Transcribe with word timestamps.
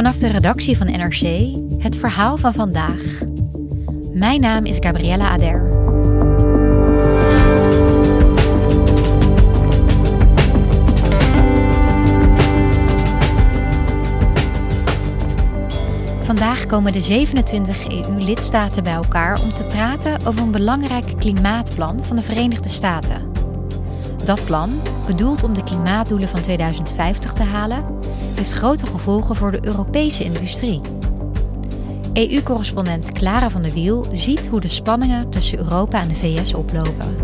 Vanaf 0.00 0.16
de 0.16 0.28
redactie 0.28 0.76
van 0.76 0.86
NRC 0.86 1.54
het 1.82 1.96
verhaal 1.96 2.36
van 2.36 2.52
vandaag. 2.52 3.02
Mijn 4.12 4.40
naam 4.40 4.64
is 4.64 4.76
Gabriella 4.80 5.28
Ader. 5.28 5.68
Vandaag 16.20 16.66
komen 16.66 16.92
de 16.92 17.00
27 17.00 17.88
EU-lidstaten 17.88 18.84
bij 18.84 18.92
elkaar 18.92 19.42
om 19.42 19.52
te 19.52 19.64
praten 19.64 20.26
over 20.26 20.42
een 20.42 20.50
belangrijk 20.50 21.18
klimaatplan 21.18 22.04
van 22.04 22.16
de 22.16 22.22
Verenigde 22.22 22.68
Staten. 22.68 23.32
Dat 24.24 24.44
plan, 24.44 24.70
bedoeld 25.06 25.44
om 25.44 25.54
de 25.54 25.64
klimaatdoelen 25.64 26.28
van 26.28 26.40
2050 26.40 27.32
te 27.32 27.42
halen, 27.42 27.99
heeft 28.40 28.52
grote 28.52 28.86
gevolgen 28.86 29.36
voor 29.36 29.50
de 29.50 29.66
Europese 29.66 30.24
industrie. 30.24 30.80
EU-correspondent 32.12 33.12
Clara 33.12 33.50
van 33.50 33.62
der 33.62 33.72
Wiel 33.72 34.06
ziet 34.12 34.48
hoe 34.48 34.60
de 34.60 34.68
spanningen 34.68 35.30
tussen 35.30 35.58
Europa 35.58 36.00
en 36.00 36.08
de 36.08 36.14
VS 36.14 36.54
oplopen. 36.54 37.16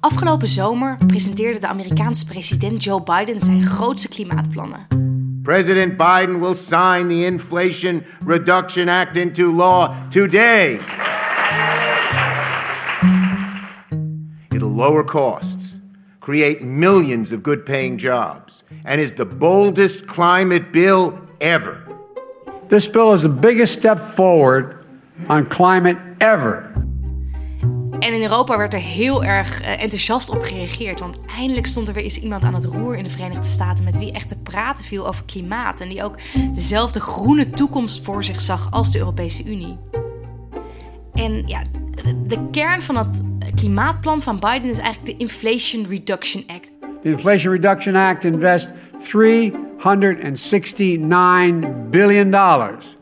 Afgelopen 0.00 0.48
zomer 0.48 0.98
presenteerde 1.06 1.58
de 1.60 1.66
Amerikaanse 1.68 2.26
president 2.26 2.84
Joe 2.84 3.02
Biden 3.02 3.40
zijn 3.40 3.66
grootste 3.66 4.08
klimaatplannen. 4.08 5.01
President 5.42 5.98
Biden 5.98 6.38
will 6.38 6.54
sign 6.54 7.08
the 7.08 7.24
Inflation 7.24 8.04
Reduction 8.20 8.88
Act 8.88 9.16
into 9.16 9.50
law 9.50 10.08
today. 10.08 10.78
It'll 14.54 14.68
lower 14.68 15.02
costs, 15.02 15.80
create 16.20 16.62
millions 16.62 17.32
of 17.32 17.42
good 17.42 17.66
paying 17.66 17.98
jobs, 17.98 18.62
and 18.84 19.00
is 19.00 19.14
the 19.14 19.24
boldest 19.24 20.06
climate 20.06 20.70
bill 20.70 21.18
ever. 21.40 21.88
This 22.68 22.86
bill 22.86 23.12
is 23.12 23.22
the 23.22 23.28
biggest 23.28 23.72
step 23.72 23.98
forward 23.98 24.86
on 25.28 25.46
climate 25.46 25.98
ever. 26.20 26.72
En 28.02 28.12
in 28.12 28.22
Europa 28.22 28.58
werd 28.58 28.74
er 28.74 28.80
heel 28.80 29.24
erg 29.24 29.60
eh, 29.60 29.82
enthousiast 29.82 30.30
op 30.30 30.42
gereageerd. 30.42 31.00
Want 31.00 31.18
eindelijk 31.36 31.66
stond 31.66 31.88
er 31.88 31.94
weer 31.94 32.02
eens 32.02 32.18
iemand 32.18 32.44
aan 32.44 32.54
het 32.54 32.64
roer 32.64 32.96
in 32.96 33.04
de 33.04 33.10
Verenigde 33.10 33.46
Staten. 33.46 33.84
met 33.84 33.98
wie 33.98 34.12
echt 34.12 34.28
te 34.28 34.38
praten 34.38 34.84
viel 34.84 35.06
over 35.06 35.24
klimaat. 35.24 35.80
En 35.80 35.88
die 35.88 36.04
ook 36.04 36.14
dezelfde 36.54 37.00
groene 37.00 37.50
toekomst 37.50 38.04
voor 38.04 38.24
zich 38.24 38.40
zag 38.40 38.70
als 38.70 38.92
de 38.92 38.98
Europese 38.98 39.44
Unie. 39.44 39.78
En 41.12 41.42
ja, 41.46 41.62
de 42.26 42.48
kern 42.50 42.82
van 42.82 42.94
dat 42.94 43.22
klimaatplan 43.54 44.22
van 44.22 44.38
Biden 44.38 44.70
is 44.70 44.78
eigenlijk 44.78 45.18
de 45.18 45.24
Inflation 45.24 45.86
Reduction 45.86 46.44
Act. 46.46 46.78
The 47.02 47.08
Inflation 47.08 47.52
Reduction 47.52 47.96
Act 47.96 48.24
invests 48.24 48.70
369 49.02 51.90
billion 51.90 52.30
dollars 52.30 52.96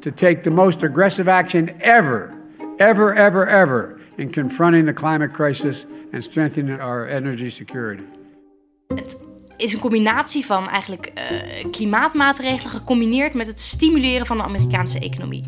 to 0.00 0.10
take 0.14 0.40
the 0.40 0.50
most 0.50 0.82
aggressive 0.82 1.30
action 1.30 1.80
ever, 1.80 2.32
ever, 2.76 3.14
ever, 3.14 3.48
ever 3.48 3.97
in 4.18 4.32
confronting 4.32 4.86
the 4.86 4.92
climate 4.92 5.30
crisis 5.30 5.86
and 6.12 6.24
strengthening 6.24 6.80
our 6.80 7.06
energy 7.06 7.50
security. 7.50 8.02
Het 8.88 9.18
is 9.56 9.72
een 9.72 9.80
combinatie 9.80 10.44
van 10.44 10.68
eigenlijk 10.68 11.12
uh, 11.14 11.70
klimaatmaatregelen 11.70 12.72
gecombineerd 12.72 13.34
met 13.34 13.46
het 13.46 13.60
stimuleren 13.60 14.26
van 14.26 14.36
de 14.36 14.42
Amerikaanse 14.42 14.98
economie. 14.98 15.44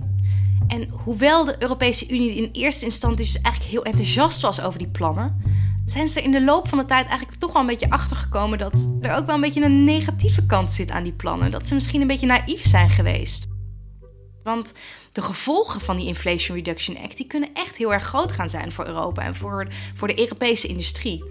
En 0.68 0.88
hoewel 0.88 1.44
de 1.44 1.56
Europese 1.58 2.08
Unie 2.12 2.34
in 2.34 2.48
eerste 2.52 2.84
instantie 2.84 3.18
dus 3.18 3.40
eigenlijk 3.40 3.72
heel 3.72 3.84
enthousiast 3.84 4.40
was 4.40 4.62
over 4.62 4.78
die 4.78 4.88
plannen, 4.88 5.40
zijn 5.84 6.08
ze 6.08 6.18
er 6.18 6.24
in 6.24 6.30
de 6.30 6.44
loop 6.44 6.68
van 6.68 6.78
de 6.78 6.84
tijd 6.84 7.06
eigenlijk 7.06 7.38
toch 7.38 7.52
wel 7.52 7.62
een 7.62 7.68
beetje 7.68 7.90
achtergekomen 7.90 8.58
dat 8.58 8.98
er 9.00 9.16
ook 9.16 9.26
wel 9.26 9.34
een 9.34 9.40
beetje 9.40 9.64
een 9.64 9.84
negatieve 9.84 10.46
kant 10.46 10.72
zit 10.72 10.90
aan 10.90 11.02
die 11.02 11.12
plannen. 11.12 11.50
Dat 11.50 11.66
ze 11.66 11.74
misschien 11.74 12.00
een 12.00 12.06
beetje 12.06 12.26
naïef 12.26 12.66
zijn 12.66 12.90
geweest. 12.90 13.46
Want 14.50 14.72
de 15.12 15.22
gevolgen 15.22 15.80
van 15.80 15.96
die 15.96 16.06
Inflation 16.06 16.56
Reduction 16.56 16.98
Act 16.98 17.16
die 17.16 17.26
kunnen 17.26 17.48
echt 17.54 17.76
heel 17.76 17.92
erg 17.92 18.04
groot 18.04 18.32
gaan 18.32 18.48
zijn 18.48 18.72
voor 18.72 18.86
Europa 18.86 19.22
en 19.22 19.34
voor, 19.34 19.66
voor 19.94 20.08
de 20.08 20.18
Europese 20.18 20.66
industrie. 20.66 21.24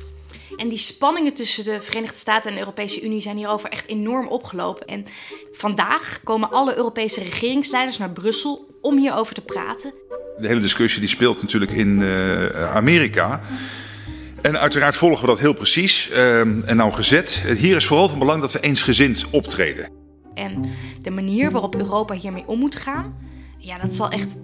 En 0.58 0.70
die 0.70 0.78
spanningen 0.78 1.34
tussen 1.34 1.64
de 1.64 1.82
Verenigde 1.82 2.18
Staten 2.18 2.50
en 2.50 2.54
de 2.54 2.60
Europese 2.60 3.02
Unie 3.02 3.22
zijn 3.22 3.38
hierover 3.38 3.70
echt 3.70 3.88
enorm 3.88 4.28
opgelopen. 4.28 4.88
En 4.88 5.06
vandaag 5.52 6.20
komen 6.24 6.52
alle 6.52 6.78
Europese 6.78 7.24
regeringsleiders 7.24 7.98
naar 7.98 8.12
Brussel 8.12 8.68
om 8.82 8.98
hierover 8.98 9.36
te 9.36 9.42
praten. 9.42 9.94
De 10.38 10.48
hele 10.48 10.60
discussie 10.60 11.00
die 11.00 11.10
speelt 11.10 11.42
natuurlijk 11.42 11.72
in 11.72 12.00
uh, 12.02 12.76
Amerika. 12.76 13.42
En 14.42 14.60
uiteraard 14.60 14.96
volgen 14.96 15.22
we 15.22 15.28
dat 15.28 15.40
heel 15.40 15.54
precies 15.54 16.10
uh, 16.12 16.40
en 16.40 16.76
nauwgezet. 16.76 17.42
Hier 17.58 17.76
is 17.76 17.86
vooral 17.86 18.10
van 18.10 18.20
belang 18.20 18.42
dat 18.42 18.52
we 18.52 18.60
eensgezind 18.60 19.26
optreden. 19.32 19.99
En 20.40 20.66
de 21.02 21.12
manier 21.12 21.52
waarop 21.52 21.76
Europa 21.76 22.14
hiermee 22.14 22.48
om 22.48 22.60
moet 22.60 22.76
gaan, 22.76 23.16
ja, 23.58 23.78
dat 23.78 23.94
zal 23.94 24.10
echt 24.10 24.38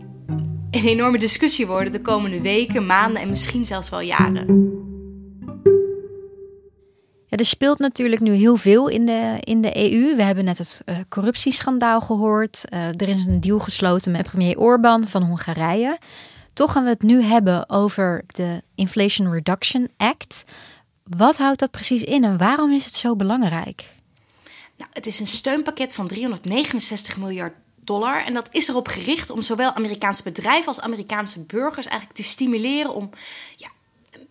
een 0.70 0.86
enorme 0.86 1.20
discussie 1.20 1.68
worden 1.68 1.92
de 1.92 2.02
komende 2.02 2.42
weken, 2.42 2.86
maanden 2.86 3.22
en 3.22 3.30
misschien 3.30 3.66
zelfs 3.66 3.90
wel 3.90 4.02
jaren. 4.02 4.74
Ja, 7.26 7.38
er 7.38 7.46
speelt 7.46 7.80
natuurlijk 7.80 8.22
nu 8.22 8.34
heel 8.34 8.56
veel 8.56 8.88
in 8.88 9.06
de, 9.06 9.38
in 9.40 9.62
de 9.62 9.92
EU. 9.92 10.16
We 10.16 10.24
hebben 10.24 10.46
net 10.46 10.58
het 10.58 10.82
uh, 10.86 10.96
corruptieschandaal 11.10 12.02
gehoord. 12.02 12.64
Uh, 12.74 12.88
er 12.88 13.10
is 13.10 13.26
een 13.26 13.42
deal 13.42 13.60
gesloten 13.60 14.12
met 14.12 14.30
premier 14.32 14.58
Orbán 14.58 15.08
van 15.08 15.24
Hongarije. 15.24 15.98
Toch 16.54 16.72
gaan 16.72 16.84
we 16.84 16.90
het 16.90 17.02
nu 17.02 17.22
hebben 17.22 17.70
over 17.70 18.24
de 18.28 18.62
Inflation 18.76 19.32
Reduction 19.32 19.90
Act. 19.98 20.46
Wat 21.04 21.38
houdt 21.38 21.60
dat 21.60 21.72
precies 21.72 22.04
in 22.04 22.24
en 22.24 22.38
waarom 22.38 22.72
is 22.72 22.86
het 22.86 22.96
zo 22.96 23.16
belangrijk? 23.16 23.95
Nou, 24.78 24.90
het 24.94 25.06
is 25.06 25.20
een 25.20 25.28
steunpakket 25.28 25.94
van 25.94 26.08
369 26.08 27.18
miljard 27.18 27.54
dollar. 27.86 28.26
En 28.26 28.34
dat 28.34 28.48
is 28.52 28.68
erop 28.68 28.88
gericht 28.88 29.30
om 29.30 29.42
zowel 29.42 29.74
Amerikaanse 29.74 30.24
bedrijven 30.24 30.68
als 30.68 30.82
Amerikaanse 30.82 31.46
burgers 31.46 31.88
eigenlijk 31.88 32.18
te 32.18 32.24
stimuleren 32.24 32.94
om 32.94 33.10
ja, 33.56 33.70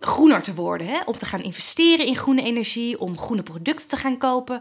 groener 0.01 0.43
te 0.43 0.55
worden. 0.55 0.87
Hè? 0.87 1.01
Om 1.05 1.19
te 1.19 1.27
gaan 1.27 1.43
investeren 1.43 2.07
in 2.07 2.17
groene 2.17 2.43
energie, 2.43 3.01
om 3.01 3.19
groene 3.19 3.43
producten 3.43 3.89
te 3.89 3.97
gaan 3.97 4.19
kopen. 4.19 4.61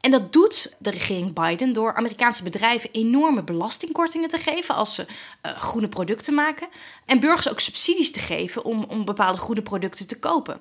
En 0.00 0.10
dat 0.10 0.32
doet 0.32 0.74
de 0.78 0.90
regering 0.90 1.32
Biden 1.32 1.72
door 1.72 1.94
Amerikaanse 1.94 2.42
bedrijven 2.42 2.90
enorme 2.92 3.42
belastingkortingen 3.42 4.28
te 4.28 4.38
geven 4.38 4.74
als 4.74 4.94
ze 4.94 5.06
uh, 5.46 5.52
groene 5.52 5.88
producten 5.88 6.34
maken. 6.34 6.68
En 7.06 7.20
burgers 7.20 7.50
ook 7.50 7.60
subsidies 7.60 8.12
te 8.12 8.20
geven 8.20 8.64
om, 8.64 8.84
om 8.84 9.04
bepaalde 9.04 9.38
groene 9.38 9.62
producten 9.62 10.06
te 10.06 10.18
kopen. 10.18 10.60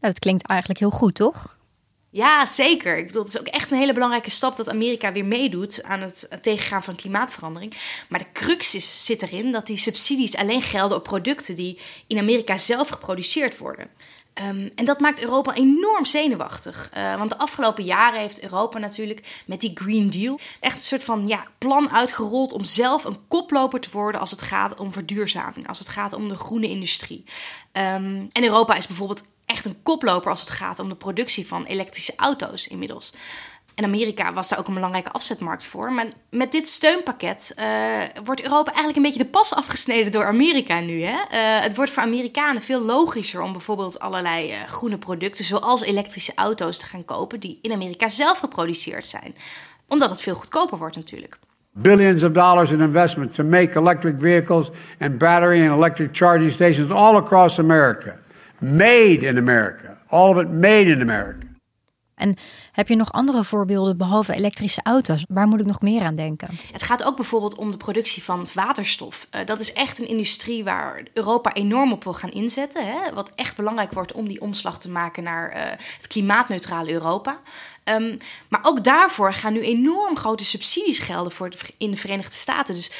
Dat 0.00 0.18
klinkt 0.18 0.46
eigenlijk 0.46 0.80
heel 0.80 0.90
goed, 0.90 1.14
toch? 1.14 1.58
Ja, 2.14 2.46
zeker. 2.46 2.98
Ik 2.98 3.06
bedoel, 3.06 3.22
het 3.22 3.34
is 3.34 3.40
ook 3.40 3.46
echt 3.46 3.70
een 3.70 3.76
hele 3.76 3.92
belangrijke 3.92 4.30
stap 4.30 4.56
dat 4.56 4.68
Amerika 4.68 5.12
weer 5.12 5.24
meedoet 5.24 5.82
aan 5.82 6.00
het 6.00 6.38
tegengaan 6.40 6.82
van 6.82 6.96
klimaatverandering. 6.96 7.74
Maar 8.08 8.18
de 8.18 8.32
crux 8.32 8.74
is, 8.74 9.04
zit 9.04 9.22
erin 9.22 9.52
dat 9.52 9.66
die 9.66 9.76
subsidies 9.76 10.36
alleen 10.36 10.62
gelden 10.62 10.96
op 10.96 11.02
producten 11.02 11.56
die 11.56 11.78
in 12.06 12.18
Amerika 12.18 12.56
zelf 12.56 12.88
geproduceerd 12.88 13.58
worden. 13.58 13.90
Ehm, 14.34 14.68
en 14.74 14.84
dat 14.84 15.00
maakt 15.00 15.20
Europa 15.20 15.54
enorm 15.54 16.04
zenuwachtig. 16.04 16.90
Uh, 16.96 17.16
want 17.16 17.30
de 17.30 17.38
afgelopen 17.38 17.84
jaren 17.84 18.20
heeft 18.20 18.42
Europa 18.42 18.78
natuurlijk 18.78 19.42
met 19.46 19.60
die 19.60 19.70
Green 19.74 20.10
Deal 20.10 20.38
echt 20.60 20.74
een 20.74 20.80
soort 20.80 21.04
van 21.04 21.26
ja, 21.26 21.46
plan 21.58 21.90
uitgerold 21.90 22.52
om 22.52 22.64
zelf 22.64 23.04
een 23.04 23.28
koploper 23.28 23.80
te 23.80 23.90
worden 23.92 24.20
als 24.20 24.30
het 24.30 24.42
gaat 24.42 24.78
om 24.78 24.92
verduurzaming, 24.92 25.68
als 25.68 25.78
het 25.78 25.88
gaat 25.88 26.12
om 26.12 26.28
de 26.28 26.36
groene 26.36 26.68
industrie. 26.68 27.24
Um, 27.72 28.28
en 28.32 28.42
Europa 28.42 28.74
is 28.74 28.86
bijvoorbeeld 28.86 29.24
echt 29.52 29.64
een 29.64 29.82
koploper 29.82 30.30
als 30.30 30.40
het 30.40 30.50
gaat 30.50 30.78
om 30.78 30.88
de 30.88 30.94
productie 30.94 31.46
van 31.46 31.64
elektrische 31.64 32.12
auto's 32.16 32.68
inmiddels. 32.68 33.12
En 33.74 33.84
Amerika 33.84 34.32
was 34.32 34.48
daar 34.48 34.58
ook 34.58 34.68
een 34.68 34.74
belangrijke 34.74 35.10
afzetmarkt 35.10 35.64
voor. 35.64 35.92
Maar 35.92 36.06
met 36.30 36.52
dit 36.52 36.68
steunpakket 36.68 37.54
uh, 37.58 37.64
wordt 38.24 38.42
Europa 38.42 38.70
eigenlijk 38.70 38.96
een 38.96 39.02
beetje 39.02 39.24
de 39.24 39.30
pas 39.30 39.54
afgesneden 39.54 40.12
door 40.12 40.26
Amerika 40.26 40.80
nu. 40.80 41.02
Hè? 41.02 41.12
Uh, 41.12 41.62
het 41.62 41.76
wordt 41.76 41.90
voor 41.90 42.02
Amerikanen 42.02 42.62
veel 42.62 42.80
logischer 42.80 43.42
om 43.42 43.52
bijvoorbeeld 43.52 44.00
allerlei 44.00 44.50
uh, 44.50 44.56
groene 44.66 44.98
producten, 44.98 45.44
zoals 45.44 45.82
elektrische 45.82 46.32
auto's, 46.34 46.78
te 46.78 46.86
gaan 46.86 47.04
kopen 47.04 47.40
die 47.40 47.58
in 47.62 47.72
Amerika 47.72 48.08
zelf 48.08 48.38
geproduceerd 48.38 49.06
zijn. 49.06 49.34
Omdat 49.88 50.10
het 50.10 50.20
veel 50.20 50.34
goedkoper 50.34 50.78
wordt 50.78 50.96
natuurlijk. 50.96 51.38
Billions 51.74 52.22
of 52.22 52.32
dollars 52.32 52.70
in 52.70 52.80
investment 52.80 53.34
to 53.34 53.44
make 53.44 53.78
electric 53.78 54.14
vehicles 54.18 54.70
and 55.00 55.18
battery 55.18 55.68
and 55.68 55.76
electric 55.76 56.08
charging 56.12 56.52
stations 56.52 56.90
all 56.90 57.16
across 57.16 57.58
America. 57.58 58.18
Made 58.62 59.18
in 59.26 59.36
America. 59.36 59.98
All 60.08 60.30
of 60.30 60.42
it 60.42 60.52
made 60.52 60.90
in 60.90 61.00
America. 61.00 61.46
En 62.14 62.36
heb 62.72 62.88
je 62.88 62.96
nog 62.96 63.12
andere 63.12 63.44
voorbeelden 63.44 63.96
behalve 63.96 64.34
elektrische 64.34 64.80
auto's? 64.82 65.24
Waar 65.28 65.46
moet 65.46 65.60
ik 65.60 65.66
nog 65.66 65.80
meer 65.80 66.02
aan 66.02 66.14
denken? 66.14 66.48
Het 66.72 66.82
gaat 66.82 67.04
ook 67.04 67.16
bijvoorbeeld 67.16 67.54
om 67.54 67.70
de 67.70 67.76
productie 67.76 68.22
van 68.22 68.46
waterstof. 68.54 69.28
Uh, 69.34 69.46
dat 69.46 69.60
is 69.60 69.72
echt 69.72 70.00
een 70.00 70.08
industrie 70.08 70.64
waar 70.64 71.02
Europa 71.12 71.52
enorm 71.52 71.92
op 71.92 72.04
wil 72.04 72.14
gaan 72.14 72.30
inzetten. 72.30 72.86
Hè? 72.86 73.14
Wat 73.14 73.32
echt 73.34 73.56
belangrijk 73.56 73.92
wordt 73.92 74.12
om 74.12 74.28
die 74.28 74.40
omslag 74.40 74.78
te 74.78 74.90
maken 74.90 75.22
naar 75.22 75.56
uh, 75.56 75.62
het 75.96 76.06
klimaatneutrale 76.06 76.92
Europa. 76.92 77.40
Um, 77.84 78.18
maar 78.48 78.60
ook 78.62 78.84
daarvoor 78.84 79.32
gaan 79.32 79.52
nu 79.52 79.60
enorm 79.60 80.16
grote 80.16 80.44
subsidies 80.44 80.98
gelden 80.98 81.32
voor 81.32 81.50
de, 81.50 81.56
in 81.78 81.90
de 81.90 81.96
Verenigde 81.96 82.34
Staten. 82.34 82.74
Dus 82.74 82.92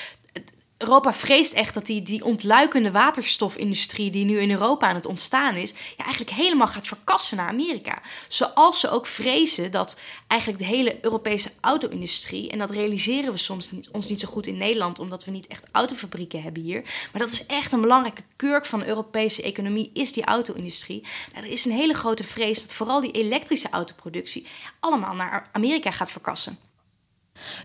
Europa 0.83 1.13
vreest 1.13 1.53
echt 1.53 1.75
dat 1.75 1.87
die, 1.87 2.03
die 2.03 2.25
ontluikende 2.25 2.91
waterstofindustrie 2.91 4.11
die 4.11 4.25
nu 4.25 4.39
in 4.39 4.51
Europa 4.51 4.89
aan 4.89 4.95
het 4.95 5.07
ontstaan 5.07 5.57
is, 5.57 5.71
ja, 5.97 6.05
eigenlijk 6.05 6.37
helemaal 6.37 6.67
gaat 6.67 6.87
verkassen 6.87 7.37
naar 7.37 7.49
Amerika. 7.49 8.03
Zoals 8.29 8.81
ze 8.81 8.91
ook 8.91 9.07
vrezen 9.07 9.71
dat 9.71 10.01
eigenlijk 10.27 10.61
de 10.61 10.69
hele 10.69 10.99
Europese 11.03 11.51
auto-industrie, 11.61 12.51
en 12.51 12.59
dat 12.59 12.71
realiseren 12.71 13.33
we 13.33 13.39
soms 13.39 13.71
niet, 13.71 13.89
ons 13.91 14.09
niet 14.09 14.21
zo 14.21 14.29
goed 14.29 14.47
in 14.47 14.57
Nederland, 14.57 14.99
omdat 14.99 15.25
we 15.25 15.31
niet 15.31 15.47
echt 15.47 15.67
autofabrieken 15.73 16.43
hebben 16.43 16.63
hier, 16.63 16.83
maar 17.13 17.23
dat 17.23 17.33
is 17.33 17.47
echt 17.47 17.73
een 17.73 17.81
belangrijke 17.81 18.23
kurk 18.37 18.67
van 18.67 18.79
de 18.79 18.87
Europese 18.87 19.43
economie, 19.43 19.91
is 19.93 20.13
die 20.13 20.25
auto-industrie. 20.25 21.03
Nou, 21.33 21.45
er 21.47 21.53
is 21.53 21.65
een 21.65 21.73
hele 21.73 21.95
grote 21.95 22.25
vrees 22.25 22.61
dat 22.63 22.73
vooral 22.73 23.01
die 23.01 23.11
elektrische 23.11 23.71
autoproductie 23.71 24.47
allemaal 24.81 25.15
naar 25.15 25.49
Amerika 25.53 25.91
gaat 25.91 26.11
verkassen. 26.11 26.59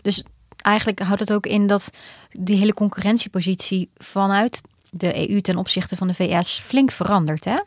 Dus 0.02 0.22
eigenlijk 0.68 1.00
houdt 1.00 1.20
het 1.20 1.32
ook 1.32 1.46
in 1.46 1.66
dat 1.66 1.90
die 2.30 2.56
hele 2.56 2.74
concurrentiepositie 2.74 3.90
vanuit 3.96 4.60
de 4.90 5.30
EU 5.30 5.40
ten 5.40 5.56
opzichte 5.56 5.96
van 5.96 6.08
de 6.08 6.14
VS 6.14 6.58
flink 6.58 6.90
verandert, 6.90 7.44
hè? 7.44 7.58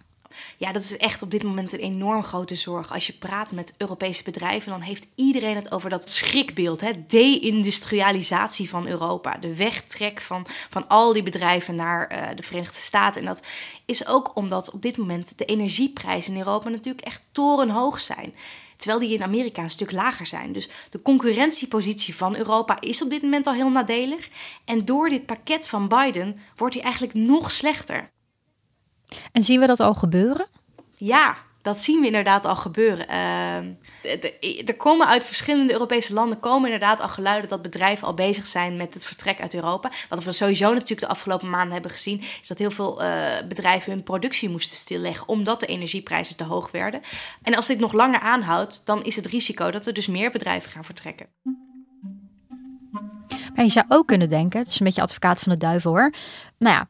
Ja, 0.57 0.71
dat 0.71 0.83
is 0.83 0.97
echt 0.97 1.21
op 1.21 1.31
dit 1.31 1.43
moment 1.43 1.73
een 1.73 1.79
enorm 1.79 2.23
grote 2.23 2.55
zorg. 2.55 2.93
Als 2.93 3.07
je 3.07 3.13
praat 3.13 3.51
met 3.51 3.73
Europese 3.77 4.23
bedrijven, 4.23 4.71
dan 4.71 4.81
heeft 4.81 5.07
iedereen 5.15 5.55
het 5.55 5.71
over 5.71 5.89
dat 5.89 6.09
schrikbeeld. 6.09 6.81
Hè? 6.81 6.91
De-industrialisatie 7.07 8.69
van 8.69 8.87
Europa. 8.87 9.37
De 9.37 9.55
wegtrek 9.55 10.21
van, 10.21 10.45
van 10.69 10.87
al 10.87 11.13
die 11.13 11.23
bedrijven 11.23 11.75
naar 11.75 12.11
uh, 12.11 12.35
de 12.35 12.43
Verenigde 12.43 12.79
Staten. 12.79 13.21
En 13.21 13.27
dat 13.27 13.45
is 13.85 14.07
ook 14.07 14.35
omdat 14.35 14.71
op 14.71 14.81
dit 14.81 14.97
moment 14.97 15.37
de 15.37 15.45
energieprijzen 15.45 16.33
in 16.33 16.39
Europa 16.39 16.69
natuurlijk 16.69 17.05
echt 17.05 17.23
torenhoog 17.31 18.01
zijn. 18.01 18.33
Terwijl 18.81 18.99
die 18.99 19.17
in 19.17 19.23
Amerika 19.23 19.63
een 19.63 19.69
stuk 19.69 19.91
lager 19.91 20.25
zijn. 20.25 20.53
Dus 20.53 20.69
de 20.89 21.01
concurrentiepositie 21.01 22.15
van 22.15 22.35
Europa 22.35 22.79
is 22.79 23.03
op 23.03 23.09
dit 23.09 23.21
moment 23.21 23.47
al 23.47 23.53
heel 23.53 23.69
nadelig. 23.69 24.29
En 24.65 24.85
door 24.85 25.09
dit 25.09 25.25
pakket 25.25 25.67
van 25.67 25.87
Biden 25.87 26.37
wordt 26.55 26.73
die 26.73 26.83
eigenlijk 26.83 27.13
nog 27.13 27.51
slechter. 27.51 28.09
En 29.31 29.43
zien 29.43 29.59
we 29.59 29.65
dat 29.65 29.79
al 29.79 29.93
gebeuren? 29.93 30.47
Ja, 30.97 31.37
dat 31.61 31.81
zien 31.81 31.99
we 31.99 32.05
inderdaad 32.05 32.45
al 32.45 32.55
gebeuren. 32.55 33.05
Uh, 33.09 34.67
er 34.67 34.75
komen 34.77 35.07
uit 35.07 35.25
verschillende 35.25 35.73
Europese 35.73 36.13
landen 36.13 36.39
komen 36.39 36.71
inderdaad 36.71 36.99
al 36.99 37.09
geluiden 37.09 37.49
dat 37.49 37.61
bedrijven 37.61 38.07
al 38.07 38.13
bezig 38.13 38.47
zijn 38.47 38.75
met 38.75 38.93
het 38.93 39.05
vertrek 39.05 39.41
uit 39.41 39.53
Europa. 39.53 39.91
Wat 40.09 40.23
we 40.23 40.31
sowieso 40.31 40.73
natuurlijk 40.73 40.99
de 40.99 41.07
afgelopen 41.07 41.49
maanden 41.49 41.73
hebben 41.73 41.91
gezien, 41.91 42.21
is 42.41 42.47
dat 42.47 42.57
heel 42.57 42.71
veel 42.71 43.03
uh, 43.03 43.23
bedrijven 43.47 43.91
hun 43.91 44.03
productie 44.03 44.49
moesten 44.49 44.77
stilleggen 44.77 45.27
omdat 45.27 45.59
de 45.59 45.65
energieprijzen 45.65 46.37
te 46.37 46.43
hoog 46.43 46.71
werden. 46.71 47.01
En 47.41 47.55
als 47.55 47.67
dit 47.67 47.79
nog 47.79 47.93
langer 47.93 48.19
aanhoudt, 48.19 48.85
dan 48.85 49.03
is 49.03 49.15
het 49.15 49.25
risico 49.25 49.71
dat 49.71 49.87
er 49.87 49.93
dus 49.93 50.07
meer 50.07 50.31
bedrijven 50.31 50.71
gaan 50.71 50.85
vertrekken. 50.85 51.27
Maar 53.55 53.65
je 53.65 53.71
zou 53.71 53.85
ook 53.89 54.07
kunnen 54.07 54.29
denken, 54.29 54.59
het 54.59 54.69
is 54.69 54.79
een 54.79 54.85
beetje 54.85 55.01
advocaat 55.01 55.39
van 55.39 55.51
de 55.51 55.57
duivel 55.57 55.91
hoor. 55.91 56.13
Nou 56.57 56.75
ja, 56.75 56.87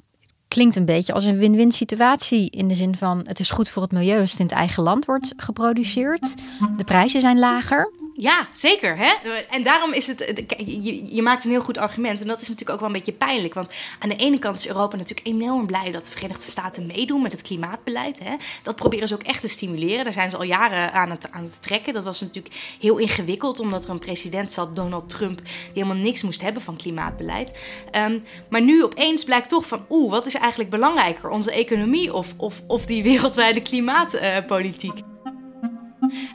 klinkt 0.54 0.76
een 0.76 0.86
beetje 0.86 1.14
als 1.14 1.24
een 1.24 1.38
win-win 1.38 1.72
situatie. 1.72 2.50
In 2.50 2.68
de 2.68 2.76
zin 2.76 2.96
van 2.96 3.22
het 3.24 3.40
is 3.40 3.50
goed 3.50 3.70
voor 3.70 3.82
het 3.82 3.92
milieu 3.92 4.20
als 4.20 4.32
het 4.32 4.40
in 4.40 4.46
het 4.46 4.56
eigen 4.56 4.84
land 4.84 5.06
wordt 5.06 5.34
geproduceerd. 5.38 6.36
De 6.78 6.84
prijzen 6.84 7.22
zijn 7.22 7.40
lager. 7.40 8.01
Ja, 8.22 8.48
zeker. 8.54 8.98
Hè? 8.98 9.12
En 9.50 9.64
daarom 9.64 9.94
is 9.94 10.08
het. 10.08 10.44
Je, 10.58 11.16
je, 11.16 11.22
maakt 11.22 11.46
een 11.46 11.52
heel 11.52 11.62
goed 11.62 11.78
argument. 11.78 12.22
En 12.22 12.28
dat 12.28 12.42
is 12.42 12.48
natuurlijk 12.48 12.70
ook 12.70 12.80
wel 12.80 12.88
een 12.88 12.96
beetje 12.96 13.14
pijnlijk. 13.14 13.54
Want 13.54 13.74
aan 14.00 14.10
de 14.10 14.16
ene 14.16 14.40
kant 14.40 14.58
is 14.58 14.68
Europa 14.68 14.98
natuurlijk 14.98 15.28
enorm 15.28 15.66
blij 15.66 15.92
dat 15.92 16.06
de 16.06 16.12
Verenigde 16.12 16.44
Staten 16.44 16.86
meedoen 16.86 17.22
met 17.22 17.32
het 17.32 17.42
klimaatbeleid. 17.42 18.20
Hè? 18.24 18.36
Dat 18.64 18.76
proberen 18.76 19.08
ze 19.08 19.14
ook 19.14 19.24
echt 19.24 19.42
te 19.42 19.48
stimuleren. 19.48 20.04
Daar 20.04 20.14
zijn 20.14 20.30
ze 20.30 20.38
al 20.38 20.44
jaren 20.44 20.94
aan 20.94 21.10
het, 21.10 21.32
aan 21.32 21.44
het 21.44 21.62
trekken. 21.62 21.94
Dat 21.94 22.04
was 22.04 22.22
natuurlijk 22.22 22.56
heel 22.80 22.98
ingewikkeld, 22.98 23.60
omdat 23.60 23.84
er 23.84 23.90
een 23.90 24.00
president 24.00 24.52
zat, 24.52 24.76
Donald 24.76 25.10
Trump, 25.10 25.38
die 25.44 25.84
helemaal 25.84 26.04
niks 26.04 26.22
moest 26.22 26.42
hebben 26.42 26.62
van 26.62 26.78
klimaatbeleid. 26.78 27.60
Um, 27.96 28.24
maar 28.50 28.62
nu 28.62 28.84
opeens 28.84 29.24
blijkt 29.24 29.50
toch 29.50 29.68
van, 29.68 29.86
oeh, 29.90 30.12
wat 30.12 30.26
is 30.26 30.34
eigenlijk 30.36 30.70
belangrijker? 30.70 31.30
Onze 31.30 31.52
economie 31.52 32.14
of, 32.14 32.34
of, 32.38 32.62
of 32.68 32.86
die 32.86 33.04
wereldwijde 33.04 33.62
klimaatpolitiek? 33.62 35.11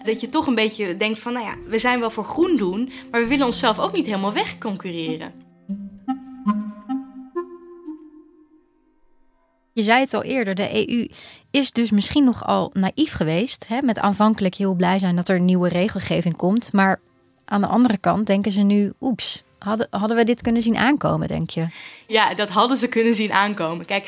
Dat 0.05 0.21
je 0.21 0.29
toch 0.29 0.47
een 0.47 0.55
beetje 0.55 0.97
denkt 0.97 1.19
van, 1.19 1.33
nou 1.33 1.47
ja, 1.47 1.55
we 1.67 1.79
zijn 1.79 2.01
wel 2.01 2.11
voor 2.11 2.25
groen 2.25 2.57
doen, 2.57 2.93
maar 3.11 3.21
we 3.21 3.27
willen 3.27 3.47
onszelf 3.47 3.79
ook 3.79 3.93
niet 3.93 4.07
helemaal 4.07 4.33
wegconcurreren. 4.33 5.33
Je 9.73 9.83
zei 9.83 10.01
het 10.01 10.15
al 10.15 10.23
eerder, 10.23 10.55
de 10.55 10.89
EU 10.89 11.09
is 11.51 11.73
dus 11.73 11.91
misschien 11.91 12.25
nogal 12.25 12.71
naïef 12.73 13.13
geweest. 13.13 13.69
Hè, 13.69 13.83
met 13.83 13.99
aanvankelijk 13.99 14.55
heel 14.55 14.75
blij 14.75 14.99
zijn 14.99 15.17
dat 15.17 15.29
er 15.29 15.41
nieuwe 15.41 15.69
regelgeving 15.69 16.37
komt. 16.37 16.73
Maar 16.73 17.01
aan 17.45 17.61
de 17.61 17.67
andere 17.67 17.99
kant 17.99 18.27
denken 18.27 18.53
ze 18.53 18.61
nu, 18.61 18.93
oeps, 19.01 19.45
Hadden, 19.67 19.87
hadden 19.91 20.17
we 20.17 20.25
dit 20.25 20.43
kunnen 20.43 20.63
zien 20.63 20.77
aankomen, 20.77 21.29
denk 21.29 21.51
je? 21.51 21.67
Ja, 22.07 22.35
dat 22.35 22.49
hadden 22.49 22.77
ze 22.77 22.89
kunnen 22.89 23.15
zien 23.15 23.33
aankomen. 23.33 23.87
Kijk, 23.87 24.07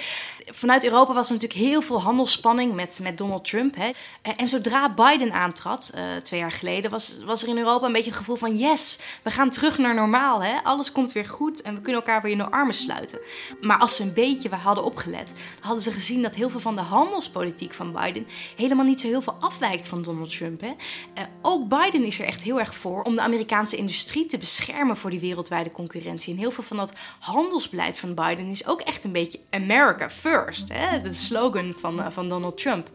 vanuit 0.51 0.85
Europa 0.85 1.13
was 1.13 1.27
er 1.27 1.35
natuurlijk 1.35 1.61
heel 1.61 1.83
veel 1.83 2.03
handelsspanning 2.03 2.75
met, 2.75 3.01
met 3.03 3.19
Donald 3.19 3.45
Trump. 3.45 3.75
Hè. 3.77 3.91
En 4.37 4.49
zodra 4.49 4.95
Biden 4.95 5.33
aantrad, 5.33 5.93
uh, 5.95 6.17
twee 6.17 6.41
jaar 6.41 6.53
geleden, 6.53 6.91
was, 6.91 7.19
was 7.25 7.43
er 7.43 7.49
in 7.49 7.59
Europa 7.59 7.87
een 7.87 7.93
beetje 7.93 8.11
het 8.11 8.19
gevoel 8.19 8.37
van: 8.37 8.57
yes, 8.57 8.99
we 9.23 9.31
gaan 9.31 9.51
terug 9.51 9.79
naar 9.79 9.95
normaal. 9.95 10.43
Hè. 10.43 10.59
Alles 10.63 10.93
komt 10.93 11.13
weer 11.13 11.27
goed 11.27 11.63
en 11.63 11.75
we 11.75 11.81
kunnen 11.81 12.01
elkaar 12.01 12.23
weer 12.23 12.33
in 12.33 12.39
de 12.39 12.51
armen 12.51 12.75
sluiten. 12.75 13.21
Maar 13.61 13.79
als 13.79 13.97
ze 13.97 14.03
een 14.03 14.13
beetje 14.13 14.49
hadden 14.49 14.85
opgelet, 14.85 15.35
hadden 15.61 15.83
ze 15.83 15.93
gezien 15.93 16.23
dat 16.23 16.35
heel 16.35 16.51
veel 16.51 16.61
van 16.61 16.75
de 16.75 16.83
handelspolitiek 16.83 17.75
van 17.75 17.93
Biden 17.93 18.27
helemaal 18.57 18.85
niet 18.85 19.01
zo 19.01 19.07
heel 19.07 19.23
veel 19.23 19.37
afwijkt 19.41 19.89
van 19.89 20.03
Donald 20.03 20.37
Trump. 20.37 20.61
Hè. 20.61 20.67
Uh, 20.69 21.25
ook 21.43 21.69
Biden 21.69 22.05
is 22.05 22.19
er 22.19 22.27
echt 22.27 22.43
heel 22.43 22.59
erg 22.59 22.75
voor 22.75 23.03
om 23.03 23.15
de 23.15 23.21
Amerikaanse 23.21 23.77
industrie 23.77 24.27
te 24.27 24.39
beschermen 24.39 24.97
voor 24.97 25.11
die 25.11 25.21
wereldwijde 25.21 25.71
concurrentie. 25.71 26.33
En 26.33 26.39
heel 26.39 26.51
veel 26.51 26.65
van 26.65 26.77
dat 26.77 26.93
handelsbeleid 27.19 27.99
van 27.99 28.15
Biden 28.15 28.47
is 28.47 28.67
ook 28.67 28.81
echt 28.81 29.05
een 29.05 29.13
beetje 29.13 29.41
America 29.51 30.11
first 30.11 30.38
hè? 30.69 31.01
de 31.01 31.13
slogan 31.13 31.75
van, 31.77 31.99
uh, 31.99 32.07
van 32.11 32.29
Donald 32.29 32.59
Trump. 32.59 32.91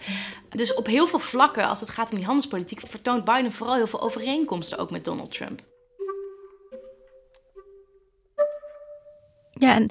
Dus 0.49 0.73
op 0.73 0.85
heel 0.85 1.07
veel 1.07 1.19
vlakken, 1.19 1.67
als 1.67 1.79
het 1.79 1.89
gaat 1.89 2.09
om 2.09 2.15
die 2.15 2.25
handelspolitiek, 2.25 2.79
vertoont 2.87 3.25
Biden 3.25 3.51
vooral 3.51 3.75
heel 3.75 3.87
veel 3.87 4.01
overeenkomsten 4.01 4.77
ook 4.77 4.91
met 4.91 5.05
Donald 5.05 5.31
Trump. 5.31 5.61
Ja, 9.53 9.75
en 9.75 9.89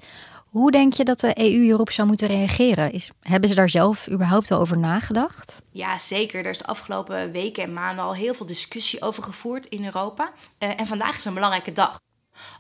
hoe 0.52 0.70
denk 0.70 0.92
je 0.92 1.04
dat 1.04 1.20
de 1.20 1.38
EU 1.38 1.62
hierop 1.62 1.90
zou 1.90 2.08
moeten 2.08 2.28
reageren? 2.28 2.92
Is, 2.92 3.10
hebben 3.20 3.48
ze 3.48 3.54
daar 3.54 3.70
zelf 3.70 4.08
überhaupt 4.08 4.50
al 4.50 4.58
over 4.58 4.78
nagedacht? 4.78 5.62
Ja, 5.70 5.98
zeker. 5.98 6.44
Er 6.44 6.50
is 6.50 6.58
de 6.58 6.66
afgelopen 6.66 7.30
weken 7.30 7.62
en 7.62 7.72
maanden 7.72 8.04
al 8.04 8.14
heel 8.14 8.34
veel 8.34 8.46
discussie 8.46 9.02
over 9.02 9.22
gevoerd 9.22 9.66
in 9.66 9.84
Europa. 9.84 10.32
Uh, 10.58 10.80
en 10.80 10.86
vandaag 10.86 11.16
is 11.16 11.24
een 11.24 11.34
belangrijke 11.34 11.72
dag. 11.72 12.00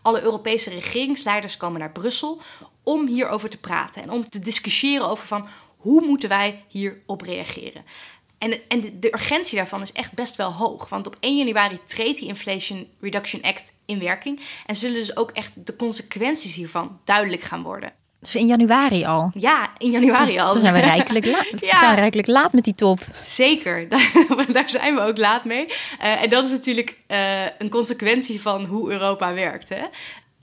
Alle 0.02 0.22
Europese 0.22 0.70
regeringsleiders 0.70 1.56
komen 1.56 1.80
naar 1.80 1.92
Brussel 1.92 2.40
om 2.82 3.06
hierover 3.06 3.48
te 3.48 3.58
praten 3.58 4.02
en 4.02 4.10
om 4.10 4.28
te 4.28 4.38
discussiëren 4.38 5.08
over 5.08 5.26
van 5.26 5.48
hoe 5.76 6.06
moeten 6.06 6.28
wij 6.28 6.64
hierop 6.68 7.20
reageren. 7.20 7.84
En, 8.38 8.58
en 8.68 8.80
de, 8.80 8.98
de, 8.98 9.14
urgentie 9.14 9.56
daarvan 9.56 9.82
is 9.82 9.92
echt 9.92 10.12
best 10.12 10.36
wel 10.36 10.52
hoog. 10.52 10.88
Want 10.88 11.06
op 11.06 11.16
1 11.20 11.36
januari 11.36 11.78
treedt 11.84 12.18
die 12.18 12.28
Inflation 12.28 12.88
Reduction 13.00 13.42
Act 13.42 13.74
in 13.86 13.98
werking. 13.98 14.40
En 14.66 14.74
zullen 14.74 14.96
dus 14.96 15.16
ook 15.16 15.30
echt 15.30 15.52
de 15.54 15.76
consequenties 15.76 16.54
hiervan 16.54 17.00
duidelijk 17.04 17.42
gaan 17.42 17.62
worden. 17.62 17.92
Dus 18.20 18.34
in 18.34 18.46
januari 18.46 19.04
al. 19.04 19.30
Ja, 19.34 19.70
in 19.78 19.90
januari 19.90 20.38
al. 20.38 20.52
Dan 20.52 20.62
zijn 20.62 20.74
we 20.74 20.80
rijkelijk 20.80 21.26
laat. 21.26 21.46
Ja. 21.60 21.78
zijn 21.78 21.94
we 21.94 22.00
rijkelijk 22.00 22.28
laat 22.28 22.52
met 22.52 22.64
die 22.64 22.74
top. 22.74 23.00
Zeker, 23.22 23.88
daar, 23.88 24.46
daar 24.52 24.70
zijn 24.70 24.94
we 24.94 25.00
ook 25.00 25.18
laat 25.18 25.44
mee. 25.44 25.66
Eh, 26.00 26.22
en 26.22 26.30
dat 26.30 26.46
is 26.46 26.50
natuurlijk 26.50 26.98
eh, 27.06 27.44
een 27.58 27.68
consequentie 27.68 28.40
van 28.40 28.64
hoe 28.64 28.90
Europa 28.90 29.32
werkt. 29.32 29.68
Hè? 29.68 29.84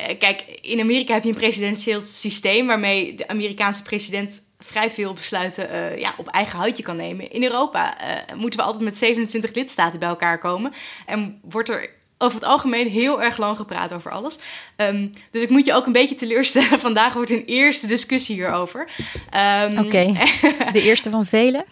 Eh, 0.08 0.18
kijk, 0.18 0.42
in 0.62 0.80
Amerika 0.80 1.14
heb 1.14 1.24
je 1.24 1.30
een 1.30 1.36
presidentieel 1.36 2.02
systeem 2.02 2.68
waarmee 2.68 3.16
de 3.16 3.28
Amerikaanse 3.28 3.84
president 3.84 4.42
vrij 4.60 4.92
veel 4.92 5.14
besluiten 5.14 5.70
eh, 5.70 5.98
ja, 5.98 6.14
op 6.18 6.28
eigen 6.28 6.58
houtje 6.58 6.84
kan 6.84 6.96
nemen. 6.96 7.32
In 7.32 7.44
Europa 7.44 7.98
eh, 8.00 8.36
moeten 8.36 8.60
we 8.60 8.66
altijd 8.66 8.84
met 8.84 8.98
27 8.98 9.54
lidstaten 9.54 10.00
bij 10.00 10.10
elkaar 10.10 10.40
komen. 10.40 10.74
En 11.06 11.40
wordt 11.50 11.70
er 11.70 11.90
over 12.18 12.40
het 12.40 12.50
algemeen 12.50 12.88
heel 12.88 13.22
erg 13.22 13.38
lang 13.38 13.58
gepraat 13.58 13.94
over 13.94 14.12
alles. 14.12 14.40
Ehm, 14.76 15.08
dus 15.32 15.42
ik 15.42 15.50
moet 15.50 15.66
je 15.66 15.74
ook 15.74 15.86
een 15.86 15.92
beetje 15.92 16.16
teleurstellen. 16.16 16.80
Vandaag 16.90 17.14
wordt 17.14 17.32
een 17.32 17.46
eerste 17.46 17.88
discussie 17.88 18.36
hierover. 18.36 18.90
Ehm, 19.30 19.80
Oké, 19.80 20.14
de 20.72 20.82
eerste 20.82 21.10
van 21.10 21.26
velen. 21.26 21.66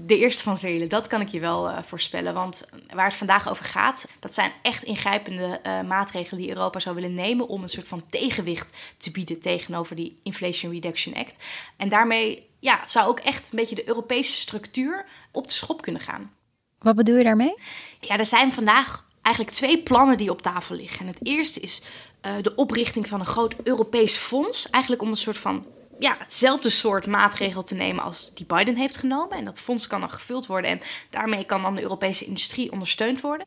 De 0.00 0.18
eerste 0.18 0.42
van 0.42 0.58
velen, 0.58 0.88
dat 0.88 1.06
kan 1.06 1.20
ik 1.20 1.28
je 1.28 1.40
wel 1.40 1.68
eh, 1.68 1.82
voorspellen. 1.82 2.34
Want 2.34 2.68
waar 2.94 3.04
het 3.04 3.14
vandaag 3.14 3.48
over 3.48 3.64
gaat, 3.64 4.08
dat 4.20 4.34
zijn 4.34 4.52
echt 4.62 4.82
ingrijpende 4.82 5.60
eh, 5.62 5.80
maatregelen 5.80 6.40
die 6.40 6.50
Europa 6.50 6.78
zou 6.78 6.94
willen 6.94 7.14
nemen 7.14 7.48
om 7.48 7.62
een 7.62 7.68
soort 7.68 7.88
van 7.88 8.02
tegenwicht 8.10 8.76
te 8.96 9.10
bieden 9.10 9.40
tegenover 9.40 9.96
die 9.96 10.18
Inflation 10.22 10.72
Reduction 10.72 11.14
Act. 11.14 11.44
En 11.76 11.88
daarmee 11.88 12.48
ja, 12.58 12.82
zou 12.86 13.08
ook 13.08 13.20
echt 13.20 13.50
een 13.50 13.58
beetje 13.58 13.74
de 13.74 13.88
Europese 13.88 14.32
structuur 14.32 15.06
op 15.32 15.46
de 15.46 15.52
schop 15.52 15.82
kunnen 15.82 16.02
gaan. 16.02 16.32
Wat 16.78 16.96
bedoel 16.96 17.16
je 17.16 17.24
daarmee? 17.24 17.54
Ja, 18.00 18.18
er 18.18 18.26
zijn 18.26 18.52
vandaag 18.52 19.06
eigenlijk 19.22 19.56
twee 19.56 19.82
plannen 19.82 20.16
die 20.16 20.30
op 20.30 20.42
tafel 20.42 20.76
liggen. 20.76 21.00
En 21.00 21.06
het 21.06 21.26
eerste 21.26 21.60
is 21.60 21.82
uh, 22.26 22.32
de 22.42 22.54
oprichting 22.54 23.08
van 23.08 23.20
een 23.20 23.26
groot 23.26 23.54
Europees 23.64 24.16
fonds. 24.16 24.70
Eigenlijk 24.70 25.02
om 25.02 25.08
een 25.08 25.16
soort 25.16 25.38
van 25.38 25.66
ja, 25.98 26.16
hetzelfde 26.18 26.70
soort 26.70 27.06
maatregel 27.06 27.62
te 27.62 27.74
nemen 27.74 28.04
als 28.04 28.34
die 28.34 28.46
Biden 28.46 28.76
heeft 28.76 28.96
genomen. 28.96 29.38
En 29.38 29.44
dat 29.44 29.60
fonds 29.60 29.86
kan 29.86 30.00
dan 30.00 30.10
gevuld 30.10 30.46
worden 30.46 30.70
en 30.70 30.80
daarmee 31.10 31.44
kan 31.44 31.62
dan 31.62 31.74
de 31.74 31.82
Europese 31.82 32.24
industrie 32.24 32.72
ondersteund 32.72 33.20
worden. 33.20 33.46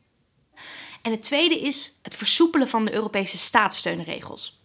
En 1.02 1.10
het 1.10 1.22
tweede 1.22 1.60
is 1.60 1.98
het 2.02 2.14
versoepelen 2.14 2.68
van 2.68 2.84
de 2.84 2.92
Europese 2.92 3.38
staatssteunregels. 3.38 4.61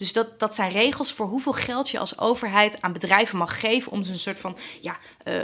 Dus 0.00 0.12
dat, 0.12 0.38
dat 0.38 0.54
zijn 0.54 0.70
regels 0.70 1.12
voor 1.12 1.26
hoeveel 1.26 1.52
geld 1.52 1.88
je 1.88 1.98
als 1.98 2.18
overheid 2.18 2.82
aan 2.82 2.92
bedrijven 2.92 3.38
mag 3.38 3.60
geven 3.60 3.92
om 3.92 4.02
ze 4.02 4.12
een 4.12 4.18
soort 4.18 4.38
van 4.38 4.56
ja, 4.80 4.98
uh, 5.24 5.34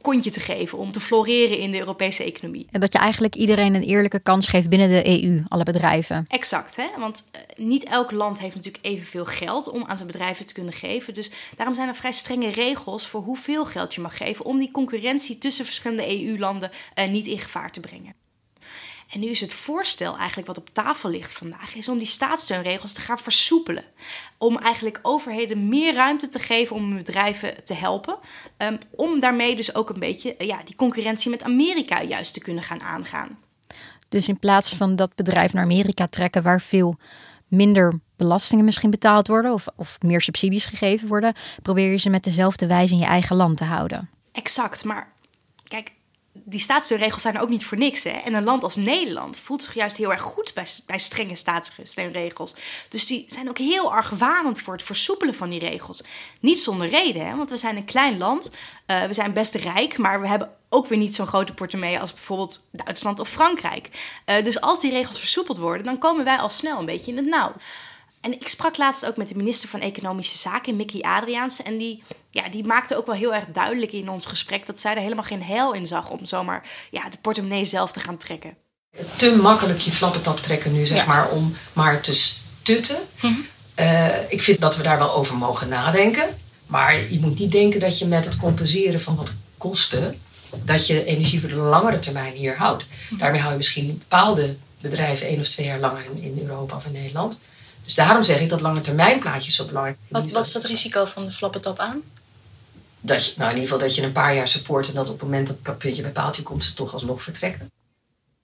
kontje 0.00 0.30
te 0.30 0.40
geven, 0.40 0.78
om 0.78 0.92
te 0.92 1.00
floreren 1.00 1.58
in 1.58 1.70
de 1.70 1.78
Europese 1.78 2.24
economie. 2.24 2.66
En 2.70 2.80
dat 2.80 2.92
je 2.92 2.98
eigenlijk 2.98 3.34
iedereen 3.34 3.74
een 3.74 3.82
eerlijke 3.82 4.20
kans 4.20 4.48
geeft 4.48 4.68
binnen 4.68 4.88
de 4.88 5.22
EU, 5.22 5.44
alle 5.48 5.62
bedrijven. 5.62 6.24
Exact, 6.28 6.76
hè? 6.76 6.86
want 6.98 7.24
uh, 7.34 7.66
niet 7.66 7.84
elk 7.84 8.10
land 8.10 8.38
heeft 8.38 8.54
natuurlijk 8.54 8.84
evenveel 8.84 9.24
geld 9.24 9.68
om 9.70 9.84
aan 9.86 9.96
zijn 9.96 10.08
bedrijven 10.08 10.46
te 10.46 10.54
kunnen 10.54 10.74
geven. 10.74 11.14
Dus 11.14 11.30
daarom 11.56 11.74
zijn 11.74 11.88
er 11.88 11.94
vrij 11.94 12.12
strenge 12.12 12.50
regels 12.50 13.06
voor 13.06 13.22
hoeveel 13.22 13.66
geld 13.66 13.94
je 13.94 14.00
mag 14.00 14.16
geven 14.16 14.44
om 14.44 14.58
die 14.58 14.72
concurrentie 14.72 15.38
tussen 15.38 15.64
verschillende 15.64 16.22
EU-landen 16.22 16.70
uh, 16.94 17.08
niet 17.08 17.26
in 17.26 17.38
gevaar 17.38 17.72
te 17.72 17.80
brengen. 17.80 18.27
En 19.08 19.20
nu 19.20 19.26
is 19.26 19.40
het 19.40 19.54
voorstel 19.54 20.16
eigenlijk 20.16 20.46
wat 20.46 20.58
op 20.58 20.68
tafel 20.72 21.10
ligt 21.10 21.32
vandaag, 21.32 21.74
is 21.74 21.88
om 21.88 21.98
die 21.98 22.06
staatssteunregels 22.06 22.92
te 22.92 23.00
gaan 23.00 23.18
versoepelen. 23.18 23.84
Om 24.38 24.58
eigenlijk 24.58 24.98
overheden 25.02 25.68
meer 25.68 25.94
ruimte 25.94 26.28
te 26.28 26.38
geven 26.38 26.76
om 26.76 26.96
bedrijven 26.96 27.64
te 27.64 27.74
helpen. 27.74 28.18
Um, 28.56 28.78
om 28.94 29.20
daarmee 29.20 29.56
dus 29.56 29.74
ook 29.74 29.88
een 29.88 30.00
beetje 30.00 30.34
ja, 30.38 30.62
die 30.64 30.76
concurrentie 30.76 31.30
met 31.30 31.42
Amerika 31.42 32.02
juist 32.02 32.34
te 32.34 32.40
kunnen 32.40 32.62
gaan 32.62 32.82
aangaan. 32.82 33.38
Dus 34.08 34.28
in 34.28 34.38
plaats 34.38 34.74
van 34.74 34.96
dat 34.96 35.14
bedrijven 35.14 35.56
naar 35.56 35.64
Amerika 35.64 36.06
trekken 36.06 36.42
waar 36.42 36.60
veel 36.60 36.96
minder 37.48 38.00
belastingen 38.16 38.64
misschien 38.64 38.90
betaald 38.90 39.28
worden 39.28 39.52
of, 39.52 39.66
of 39.76 39.98
meer 40.00 40.20
subsidies 40.20 40.64
gegeven 40.64 41.08
worden, 41.08 41.34
probeer 41.62 41.90
je 41.90 41.96
ze 41.96 42.10
met 42.10 42.24
dezelfde 42.24 42.66
wijze 42.66 42.92
in 42.92 42.98
je 42.98 43.06
eigen 43.06 43.36
land 43.36 43.56
te 43.56 43.64
houden. 43.64 44.10
Exact, 44.32 44.84
maar 44.84 45.12
kijk, 45.68 45.92
die 46.44 46.60
staatssteunregels 46.60 47.22
zijn 47.22 47.40
ook 47.40 47.48
niet 47.48 47.64
voor 47.64 47.78
niks. 47.78 48.04
Hè? 48.04 48.10
En 48.10 48.34
een 48.34 48.44
land 48.44 48.62
als 48.62 48.76
Nederland 48.76 49.36
voelt 49.36 49.62
zich 49.62 49.74
juist 49.74 49.96
heel 49.96 50.12
erg 50.12 50.22
goed 50.22 50.54
bij, 50.54 50.66
bij 50.86 50.98
strenge 50.98 51.34
staatssteunregels. 51.34 52.54
Dus 52.88 53.06
die 53.06 53.24
zijn 53.28 53.48
ook 53.48 53.58
heel 53.58 53.92
argwanend 53.92 54.60
voor 54.60 54.72
het 54.72 54.82
versoepelen 54.82 55.34
van 55.34 55.50
die 55.50 55.58
regels. 55.58 56.02
Niet 56.40 56.60
zonder 56.60 56.88
reden, 56.88 57.26
hè? 57.26 57.36
want 57.36 57.50
we 57.50 57.56
zijn 57.56 57.76
een 57.76 57.84
klein 57.84 58.18
land. 58.18 58.50
Uh, 58.86 59.04
we 59.04 59.12
zijn 59.12 59.32
best 59.32 59.54
rijk, 59.54 59.98
maar 59.98 60.20
we 60.20 60.28
hebben 60.28 60.50
ook 60.68 60.86
weer 60.86 60.98
niet 60.98 61.14
zo'n 61.14 61.26
grote 61.26 61.54
portemonnee 61.54 62.00
als 62.00 62.12
bijvoorbeeld 62.12 62.68
Duitsland 62.72 63.20
of 63.20 63.28
Frankrijk. 63.28 63.88
Uh, 64.26 64.44
dus 64.44 64.60
als 64.60 64.80
die 64.80 64.90
regels 64.90 65.18
versoepeld 65.18 65.58
worden, 65.58 65.86
dan 65.86 65.98
komen 65.98 66.24
wij 66.24 66.38
al 66.38 66.48
snel 66.48 66.78
een 66.78 66.86
beetje 66.86 67.10
in 67.10 67.16
het 67.16 67.26
nauw. 67.26 67.52
En 68.20 68.32
ik 68.32 68.48
sprak 68.48 68.76
laatst 68.76 69.06
ook 69.06 69.16
met 69.16 69.28
de 69.28 69.34
minister 69.34 69.68
van 69.68 69.80
Economische 69.80 70.38
Zaken, 70.38 70.76
Mickey 70.76 71.00
Adriaanse. 71.00 71.62
En 71.62 71.78
die, 71.78 72.02
ja, 72.30 72.48
die 72.48 72.64
maakte 72.64 72.96
ook 72.96 73.06
wel 73.06 73.14
heel 73.14 73.34
erg 73.34 73.44
duidelijk 73.52 73.92
in 73.92 74.08
ons 74.08 74.26
gesprek 74.26 74.66
dat 74.66 74.80
zij 74.80 74.94
er 74.94 75.02
helemaal 75.02 75.24
geen 75.24 75.42
heil 75.42 75.72
in 75.72 75.86
zag 75.86 76.10
om 76.10 76.24
zomaar 76.24 76.68
ja, 76.90 77.08
de 77.08 77.18
portemonnee 77.20 77.64
zelf 77.64 77.92
te 77.92 78.00
gaan 78.00 78.16
trekken. 78.16 78.56
Te 79.16 79.36
makkelijk 79.36 79.78
je 79.78 79.92
flappetap 79.92 80.40
trekken 80.40 80.72
nu, 80.72 80.86
zeg 80.86 80.96
ja. 80.96 81.04
maar, 81.06 81.30
om 81.30 81.56
maar 81.72 82.00
te 82.00 82.14
stutten. 82.14 82.98
Mm-hmm. 83.20 83.46
Uh, 83.78 84.30
ik 84.32 84.42
vind 84.42 84.60
dat 84.60 84.76
we 84.76 84.82
daar 84.82 84.98
wel 84.98 85.14
over 85.14 85.36
mogen 85.36 85.68
nadenken. 85.68 86.36
Maar 86.66 87.12
je 87.12 87.20
moet 87.20 87.38
niet 87.38 87.52
denken 87.52 87.80
dat 87.80 87.98
je 87.98 88.06
met 88.06 88.24
het 88.24 88.36
compenseren 88.36 89.00
van 89.00 89.16
wat 89.16 89.34
kosten, 89.58 90.20
dat 90.64 90.86
je 90.86 91.04
energie 91.04 91.40
voor 91.40 91.48
de 91.48 91.54
langere 91.54 91.98
termijn 91.98 92.32
hier 92.32 92.56
houdt. 92.56 92.84
Mm-hmm. 92.88 93.18
Daarmee 93.18 93.40
hou 93.40 93.52
je 93.52 93.58
misschien 93.58 93.98
bepaalde 93.98 94.56
bedrijven 94.80 95.26
één 95.26 95.40
of 95.40 95.48
twee 95.48 95.66
jaar 95.66 95.78
langer 95.78 96.04
in, 96.04 96.22
in 96.22 96.38
Europa 96.48 96.76
of 96.76 96.86
in 96.86 96.92
Nederland. 96.92 97.38
Dus 97.88 97.96
daarom 97.96 98.22
zeg 98.22 98.40
ik 98.40 98.48
dat 98.48 98.60
lange 98.60 98.80
termijn 98.80 99.18
plaatje 99.18 99.50
zo 99.50 99.66
belangrijk 99.66 99.96
wat, 100.08 100.30
wat 100.30 100.46
is 100.46 100.52
dat 100.52 100.64
risico 100.64 101.04
van 101.04 101.24
de 101.24 101.30
flappetap 101.30 101.78
aan? 101.78 102.02
Dat 103.00 103.26
je, 103.26 103.32
nou 103.36 103.50
in 103.50 103.56
ieder 103.56 103.70
geval 103.70 103.86
dat 103.86 103.96
je 103.96 104.02
een 104.02 104.12
paar 104.12 104.34
jaar 104.34 104.48
support 104.48 104.88
en 104.88 104.94
dat 104.94 105.06
op 105.06 105.12
het 105.12 105.22
moment 105.22 105.46
dat 105.46 105.56
het 105.62 105.78
puntje 105.78 106.02
bij 106.02 106.10
paaltje 106.10 106.42
komt, 106.42 106.64
ze 106.64 106.74
toch 106.74 106.92
alsnog 106.92 107.22
vertrekken. 107.22 107.70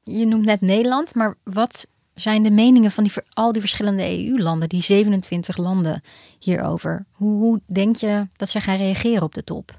Je 0.03 0.27
noemt 0.27 0.45
net 0.45 0.61
Nederland, 0.61 1.15
maar 1.15 1.37
wat 1.43 1.87
zijn 2.15 2.43
de 2.43 2.51
meningen 2.51 2.91
van 2.91 3.05
die, 3.05 3.13
al 3.33 3.53
die 3.53 3.61
verschillende 3.61 4.27
EU-landen, 4.27 4.69
die 4.69 4.83
27 4.83 5.57
landen 5.57 6.03
hierover? 6.39 7.07
Hoe, 7.13 7.39
hoe 7.39 7.61
denk 7.67 7.97
je 7.97 8.29
dat 8.37 8.49
zij 8.49 8.61
gaan 8.61 8.77
reageren 8.77 9.23
op 9.23 9.35
de 9.35 9.45
top? 9.45 9.75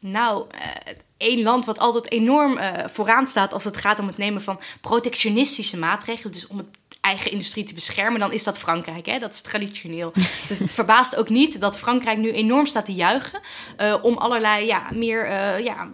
Nou, 0.00 0.46
uh, 0.54 0.94
één 1.16 1.42
land 1.42 1.64
wat 1.64 1.78
altijd 1.78 2.10
enorm 2.10 2.58
uh, 2.58 2.72
vooraan 2.86 3.26
staat 3.26 3.52
als 3.52 3.64
het 3.64 3.76
gaat 3.76 3.98
om 3.98 4.06
het 4.06 4.16
nemen 4.16 4.42
van 4.42 4.60
protectionistische 4.80 5.78
maatregelen, 5.78 6.32
dus 6.32 6.46
om 6.46 6.58
het 6.58 6.66
eigen 7.00 7.30
industrie 7.30 7.64
te 7.64 7.74
beschermen, 7.74 8.20
dan 8.20 8.32
is 8.32 8.44
dat 8.44 8.58
Frankrijk. 8.58 9.06
Hè? 9.06 9.18
Dat 9.18 9.32
is 9.32 9.40
traditioneel. 9.40 10.12
dus 10.48 10.58
het 10.58 10.70
verbaast 10.70 11.16
ook 11.16 11.28
niet 11.28 11.60
dat 11.60 11.78
Frankrijk 11.78 12.18
nu 12.18 12.30
enorm 12.32 12.66
staat 12.66 12.84
te 12.84 12.94
juichen 12.94 13.40
uh, 13.80 13.94
om 14.02 14.16
allerlei 14.16 14.66
ja, 14.66 14.88
meer 14.92 15.30
uh, 15.30 15.64
ja, 15.64 15.92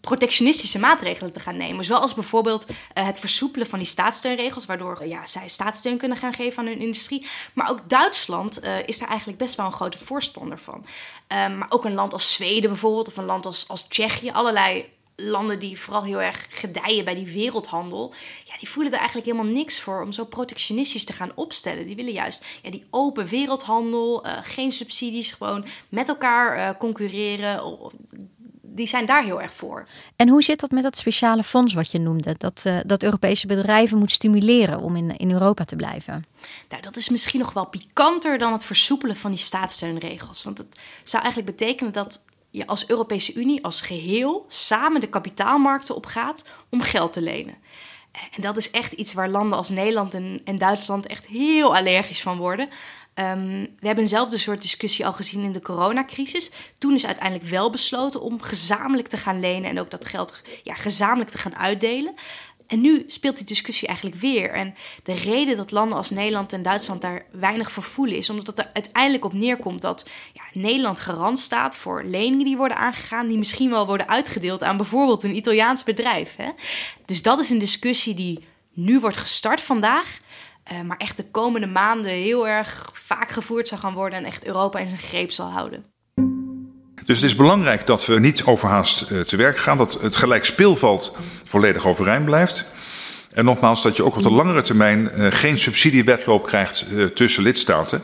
protectionistische 0.00 0.78
maatregelen 0.78 1.32
te 1.32 1.40
gaan 1.40 1.56
nemen. 1.56 1.84
Zoals 1.84 2.14
bijvoorbeeld 2.14 2.66
uh, 2.68 3.06
het 3.06 3.18
versoepelen 3.18 3.66
van 3.66 3.78
die 3.78 3.88
staatssteunregels, 3.88 4.66
waardoor 4.66 5.06
ja, 5.06 5.26
zij 5.26 5.48
staatssteun 5.48 5.96
kunnen 5.96 6.16
gaan 6.16 6.32
geven 6.32 6.58
aan 6.58 6.66
hun 6.66 6.80
industrie. 6.80 7.26
Maar 7.52 7.70
ook 7.70 7.88
Duitsland 7.88 8.60
is 8.86 8.98
daar 8.98 9.08
eigenlijk 9.08 9.38
best 9.38 9.54
wel 9.54 9.66
een 9.66 9.72
grote 9.72 9.98
voorstander 9.98 10.58
van. 10.58 10.84
Uh, 11.32 11.56
maar 11.56 11.70
ook 11.70 11.84
een 11.84 11.94
land 11.94 12.12
als 12.12 12.34
Zweden 12.34 12.70
bijvoorbeeld, 12.70 13.08
of 13.08 13.16
een 13.16 13.24
land 13.24 13.46
als, 13.46 13.68
als 13.68 13.88
Tsjechië, 13.88 14.30
allerlei 14.30 14.90
landen 15.16 15.58
die 15.58 15.80
vooral 15.80 16.04
heel 16.04 16.20
erg 16.20 16.46
gedijen 16.48 17.04
bij 17.04 17.14
die 17.14 17.32
wereldhandel, 17.32 18.14
ja, 18.44 18.54
die 18.58 18.68
voelen 18.68 18.92
er 18.92 18.98
eigenlijk 18.98 19.26
helemaal 19.26 19.52
niks 19.52 19.80
voor 19.80 20.02
om 20.02 20.12
zo 20.12 20.24
protectionistisch 20.24 21.04
te 21.04 21.12
gaan 21.12 21.32
opstellen. 21.34 21.86
Die 21.86 21.96
willen 21.96 22.12
juist 22.12 22.44
ja, 22.62 22.70
die 22.70 22.86
open 22.90 23.26
wereldhandel, 23.26 24.26
uh, 24.26 24.38
geen 24.42 24.72
subsidies, 24.72 25.32
gewoon 25.32 25.64
met 25.88 26.08
elkaar 26.08 26.56
uh, 26.56 26.78
concurreren. 26.78 27.78
Die 28.74 28.86
zijn 28.86 29.06
daar 29.06 29.24
heel 29.24 29.40
erg 29.40 29.54
voor. 29.54 29.88
En 30.16 30.28
hoe 30.28 30.42
zit 30.42 30.60
dat 30.60 30.70
met 30.70 30.82
dat 30.82 30.96
speciale 30.96 31.44
fonds 31.44 31.74
wat 31.74 31.90
je 31.90 31.98
noemde? 31.98 32.34
Dat, 32.38 32.62
uh, 32.66 32.80
dat 32.86 33.02
Europese 33.02 33.46
bedrijven 33.46 33.98
moet 33.98 34.10
stimuleren 34.10 34.80
om 34.80 34.96
in, 34.96 35.16
in 35.16 35.30
Europa 35.30 35.64
te 35.64 35.76
blijven? 35.76 36.24
Nou, 36.68 36.82
dat 36.82 36.96
is 36.96 37.08
misschien 37.08 37.40
nog 37.40 37.52
wel 37.52 37.66
pikanter 37.66 38.38
dan 38.38 38.52
het 38.52 38.64
versoepelen 38.64 39.16
van 39.16 39.30
die 39.30 39.40
staatssteunregels. 39.40 40.42
Want 40.42 40.58
het 40.58 40.80
zou 41.04 41.22
eigenlijk 41.22 41.56
betekenen 41.56 41.92
dat 41.92 42.24
je 42.52 42.66
als 42.66 42.88
Europese 42.88 43.34
Unie 43.34 43.64
als 43.64 43.80
geheel 43.80 44.44
samen 44.48 45.00
de 45.00 45.08
kapitaalmarkten 45.08 45.94
opgaat 45.94 46.44
om 46.70 46.80
geld 46.80 47.12
te 47.12 47.22
lenen. 47.22 47.54
En 48.12 48.42
dat 48.42 48.56
is 48.56 48.70
echt 48.70 48.92
iets 48.92 49.12
waar 49.12 49.28
landen 49.28 49.58
als 49.58 49.68
Nederland 49.68 50.14
en, 50.14 50.40
en 50.44 50.58
Duitsland 50.58 51.06
echt 51.06 51.26
heel 51.26 51.76
allergisch 51.76 52.22
van 52.22 52.36
worden. 52.36 52.68
Um, 53.14 53.60
we 53.78 53.86
hebben 53.86 54.04
eenzelfde 54.04 54.38
soort 54.38 54.62
discussie 54.62 55.06
al 55.06 55.12
gezien 55.12 55.42
in 55.42 55.52
de 55.52 55.60
coronacrisis. 55.60 56.50
Toen 56.78 56.94
is 56.94 57.06
uiteindelijk 57.06 57.50
wel 57.50 57.70
besloten 57.70 58.20
om 58.20 58.42
gezamenlijk 58.42 59.08
te 59.08 59.16
gaan 59.16 59.40
lenen 59.40 59.70
en 59.70 59.80
ook 59.80 59.90
dat 59.90 60.04
geld 60.04 60.42
ja, 60.62 60.74
gezamenlijk 60.74 61.30
te 61.30 61.38
gaan 61.38 61.56
uitdelen. 61.56 62.14
En 62.72 62.80
nu 62.80 63.04
speelt 63.06 63.36
die 63.36 63.44
discussie 63.44 63.88
eigenlijk 63.88 64.16
weer. 64.16 64.50
En 64.50 64.74
de 65.02 65.14
reden 65.14 65.56
dat 65.56 65.70
landen 65.70 65.96
als 65.96 66.10
Nederland 66.10 66.52
en 66.52 66.62
Duitsland 66.62 67.00
daar 67.00 67.26
weinig 67.32 67.72
voor 67.72 67.82
voelen, 67.82 68.16
is 68.16 68.30
omdat 68.30 68.46
het 68.46 68.58
er 68.58 68.70
uiteindelijk 68.72 69.24
op 69.24 69.32
neerkomt 69.32 69.80
dat 69.80 70.10
ja, 70.32 70.42
Nederland 70.52 71.00
garant 71.00 71.38
staat 71.38 71.76
voor 71.76 72.04
leningen 72.04 72.44
die 72.44 72.56
worden 72.56 72.76
aangegaan, 72.76 73.26
die 73.26 73.38
misschien 73.38 73.70
wel 73.70 73.86
worden 73.86 74.08
uitgedeeld 74.08 74.62
aan 74.62 74.76
bijvoorbeeld 74.76 75.22
een 75.22 75.36
Italiaans 75.36 75.84
bedrijf. 75.84 76.36
Hè? 76.36 76.50
Dus 77.04 77.22
dat 77.22 77.38
is 77.38 77.50
een 77.50 77.58
discussie 77.58 78.14
die 78.14 78.44
nu 78.72 79.00
wordt 79.00 79.16
gestart 79.16 79.60
vandaag. 79.60 80.18
maar 80.84 80.96
echt 80.96 81.16
de 81.16 81.30
komende 81.30 81.66
maanden 81.66 82.10
heel 82.10 82.48
erg 82.48 82.90
vaak 82.92 83.30
gevoerd 83.30 83.68
zal 83.68 83.78
gaan 83.78 83.94
worden 83.94 84.18
en 84.18 84.24
echt 84.24 84.46
Europa 84.46 84.78
in 84.78 84.88
zijn 84.88 85.00
greep 85.00 85.30
zal 85.30 85.50
houden. 85.50 85.91
Dus 87.04 87.20
het 87.20 87.30
is 87.30 87.36
belangrijk 87.36 87.86
dat 87.86 88.06
we 88.06 88.20
niet 88.20 88.44
overhaast 88.44 89.06
te 89.26 89.36
werk 89.36 89.58
gaan, 89.58 89.78
dat 89.78 89.98
het 90.00 90.16
gelijk 90.16 90.44
speelveld 90.44 91.16
volledig 91.44 91.86
overeind 91.86 92.24
blijft. 92.24 92.64
En 93.32 93.44
nogmaals, 93.44 93.82
dat 93.82 93.96
je 93.96 94.04
ook 94.04 94.16
op 94.16 94.22
de 94.22 94.30
langere 94.30 94.62
termijn 94.62 95.10
geen 95.32 95.58
subsidiewetloop 95.58 96.46
krijgt 96.46 96.86
tussen 97.14 97.42
lidstaten. 97.42 98.02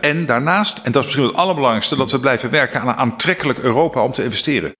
En 0.00 0.26
daarnaast, 0.26 0.78
en 0.78 0.92
dat 0.92 1.04
is 1.04 1.04
misschien 1.04 1.26
het 1.26 1.36
allerbelangrijkste, 1.36 1.96
dat 1.96 2.10
we 2.10 2.20
blijven 2.20 2.50
werken 2.50 2.80
aan 2.80 2.88
een 2.88 2.94
aantrekkelijk 2.94 3.58
Europa 3.58 4.04
om 4.04 4.12
te 4.12 4.24
investeren. 4.24 4.72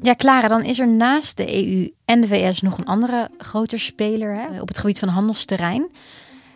Ja, 0.00 0.14
Clara, 0.14 0.48
dan 0.48 0.62
is 0.62 0.78
er 0.78 0.88
naast 0.88 1.36
de 1.36 1.66
EU 1.66 1.90
en 2.04 2.20
de 2.20 2.26
VS 2.26 2.60
nog 2.60 2.78
een 2.78 2.84
andere 2.84 3.28
grote 3.38 3.78
speler 3.78 4.34
hè, 4.34 4.60
op 4.60 4.68
het 4.68 4.78
gebied 4.78 4.98
van 4.98 5.08
handelsterrein. 5.08 5.90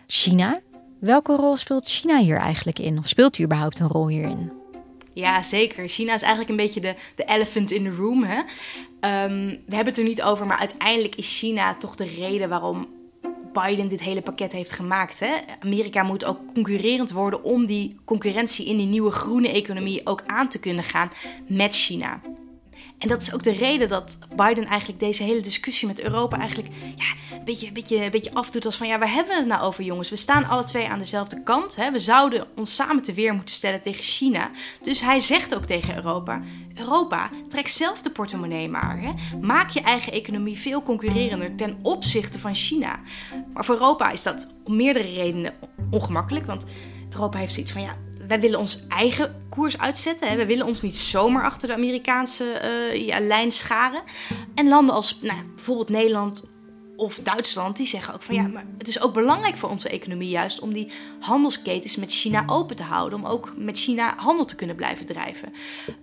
China. 0.07 0.59
Welke 1.01 1.35
rol 1.35 1.57
speelt 1.57 1.89
China 1.89 2.17
hier 2.17 2.37
eigenlijk 2.37 2.79
in? 2.79 2.97
Of 2.97 3.07
speelt 3.07 3.35
hij 3.35 3.45
überhaupt 3.45 3.79
een 3.79 3.87
rol 3.87 4.07
hierin? 4.07 4.51
Ja, 5.13 5.41
zeker. 5.41 5.89
China 5.89 6.13
is 6.13 6.21
eigenlijk 6.21 6.49
een 6.49 6.65
beetje 6.65 6.81
de, 6.81 6.95
de 7.15 7.23
elephant 7.23 7.71
in 7.71 7.83
the 7.83 7.95
room. 7.95 8.23
Hè? 8.23 8.37
Um, 8.37 9.47
we 9.65 9.75
hebben 9.75 9.93
het 9.93 9.97
er 9.97 10.03
niet 10.03 10.21
over, 10.21 10.45
maar 10.45 10.57
uiteindelijk 10.57 11.15
is 11.15 11.37
China 11.39 11.75
toch 11.75 11.95
de 11.95 12.05
reden 12.05 12.49
waarom 12.49 12.87
Biden 13.53 13.89
dit 13.89 14.01
hele 14.01 14.21
pakket 14.21 14.51
heeft 14.51 14.71
gemaakt. 14.71 15.19
Hè? 15.19 15.31
Amerika 15.59 16.03
moet 16.03 16.25
ook 16.25 16.53
concurrerend 16.53 17.11
worden 17.11 17.43
om 17.43 17.65
die 17.65 17.95
concurrentie 18.05 18.65
in 18.65 18.77
die 18.77 18.87
nieuwe 18.87 19.11
groene 19.11 19.49
economie 19.49 20.01
ook 20.03 20.23
aan 20.25 20.47
te 20.47 20.59
kunnen 20.59 20.83
gaan 20.83 21.11
met 21.47 21.75
China. 21.75 22.21
En 23.01 23.07
dat 23.07 23.21
is 23.21 23.33
ook 23.33 23.43
de 23.43 23.51
reden 23.51 23.89
dat 23.89 24.17
Biden 24.35 24.65
eigenlijk 24.65 24.99
deze 24.99 25.23
hele 25.23 25.41
discussie 25.41 25.87
met 25.87 26.01
Europa 26.01 26.37
eigenlijk 26.37 26.69
ja, 26.95 27.35
een, 27.37 27.43
beetje, 27.43 27.71
beetje, 27.71 28.09
beetje 28.09 28.33
afdoet 28.33 28.65
als 28.65 28.75
van 28.75 28.87
ja, 28.87 28.99
waar 28.99 29.13
hebben 29.13 29.33
we 29.33 29.39
het 29.39 29.47
nou 29.47 29.61
over 29.61 29.83
jongens? 29.83 30.09
We 30.09 30.15
staan 30.15 30.47
alle 30.47 30.63
twee 30.63 30.87
aan 30.87 30.99
dezelfde 30.99 31.43
kant. 31.43 31.75
Hè? 31.75 31.91
We 31.91 31.99
zouden 31.99 32.47
ons 32.55 32.75
samen 32.75 33.03
te 33.03 33.13
weer 33.13 33.33
moeten 33.33 33.55
stellen 33.55 33.81
tegen 33.81 34.03
China. 34.03 34.51
Dus 34.81 35.01
hij 35.01 35.19
zegt 35.19 35.55
ook 35.55 35.65
tegen 35.65 35.95
Europa, 35.95 36.41
Europa, 36.75 37.29
trek 37.47 37.67
zelf 37.67 38.01
de 38.01 38.09
portemonnee 38.09 38.69
maar. 38.69 39.01
Hè? 39.01 39.37
Maak 39.41 39.69
je 39.69 39.81
eigen 39.81 40.13
economie 40.13 40.57
veel 40.57 40.83
concurrerender 40.83 41.55
ten 41.55 41.79
opzichte 41.81 42.39
van 42.39 42.55
China. 42.55 42.99
Maar 43.53 43.65
voor 43.65 43.75
Europa 43.75 44.11
is 44.11 44.23
dat 44.23 44.53
om 44.63 44.75
meerdere 44.75 45.13
redenen 45.13 45.53
ongemakkelijk, 45.91 46.45
want 46.45 46.65
Europa 47.09 47.37
heeft 47.37 47.53
zoiets 47.53 47.71
van 47.71 47.81
ja, 47.81 47.95
wij 48.27 48.39
willen 48.39 48.59
ons 48.59 48.87
eigen 48.87 49.40
koers 49.51 49.77
uitzetten. 49.77 50.29
Hè. 50.29 50.35
We 50.35 50.45
willen 50.45 50.65
ons 50.65 50.81
niet 50.81 50.97
zomaar 50.97 51.43
achter 51.43 51.67
de 51.67 51.73
Amerikaanse 51.73 52.61
uh, 52.93 53.07
ja, 53.07 53.19
lijn 53.19 53.51
scharen. 53.51 54.01
En 54.55 54.67
landen 54.67 54.95
als 54.95 55.19
nou, 55.21 55.39
bijvoorbeeld 55.55 55.89
Nederland 55.89 56.49
of 56.95 57.19
Duitsland, 57.19 57.77
die 57.77 57.87
zeggen 57.87 58.13
ook 58.13 58.21
van 58.21 58.35
ja, 58.35 58.47
maar 58.47 58.65
het 58.77 58.87
is 58.87 59.01
ook 59.01 59.13
belangrijk 59.13 59.57
voor 59.57 59.69
onze 59.69 59.89
economie 59.89 60.29
juist 60.29 60.59
om 60.59 60.73
die 60.73 60.91
handelsketens 61.19 61.95
met 61.95 62.11
China 62.11 62.43
open 62.45 62.75
te 62.75 62.83
houden. 62.83 63.19
Om 63.19 63.25
ook 63.25 63.53
met 63.57 63.79
China 63.79 64.13
handel 64.17 64.45
te 64.45 64.55
kunnen 64.55 64.75
blijven 64.75 65.05
drijven. 65.05 65.53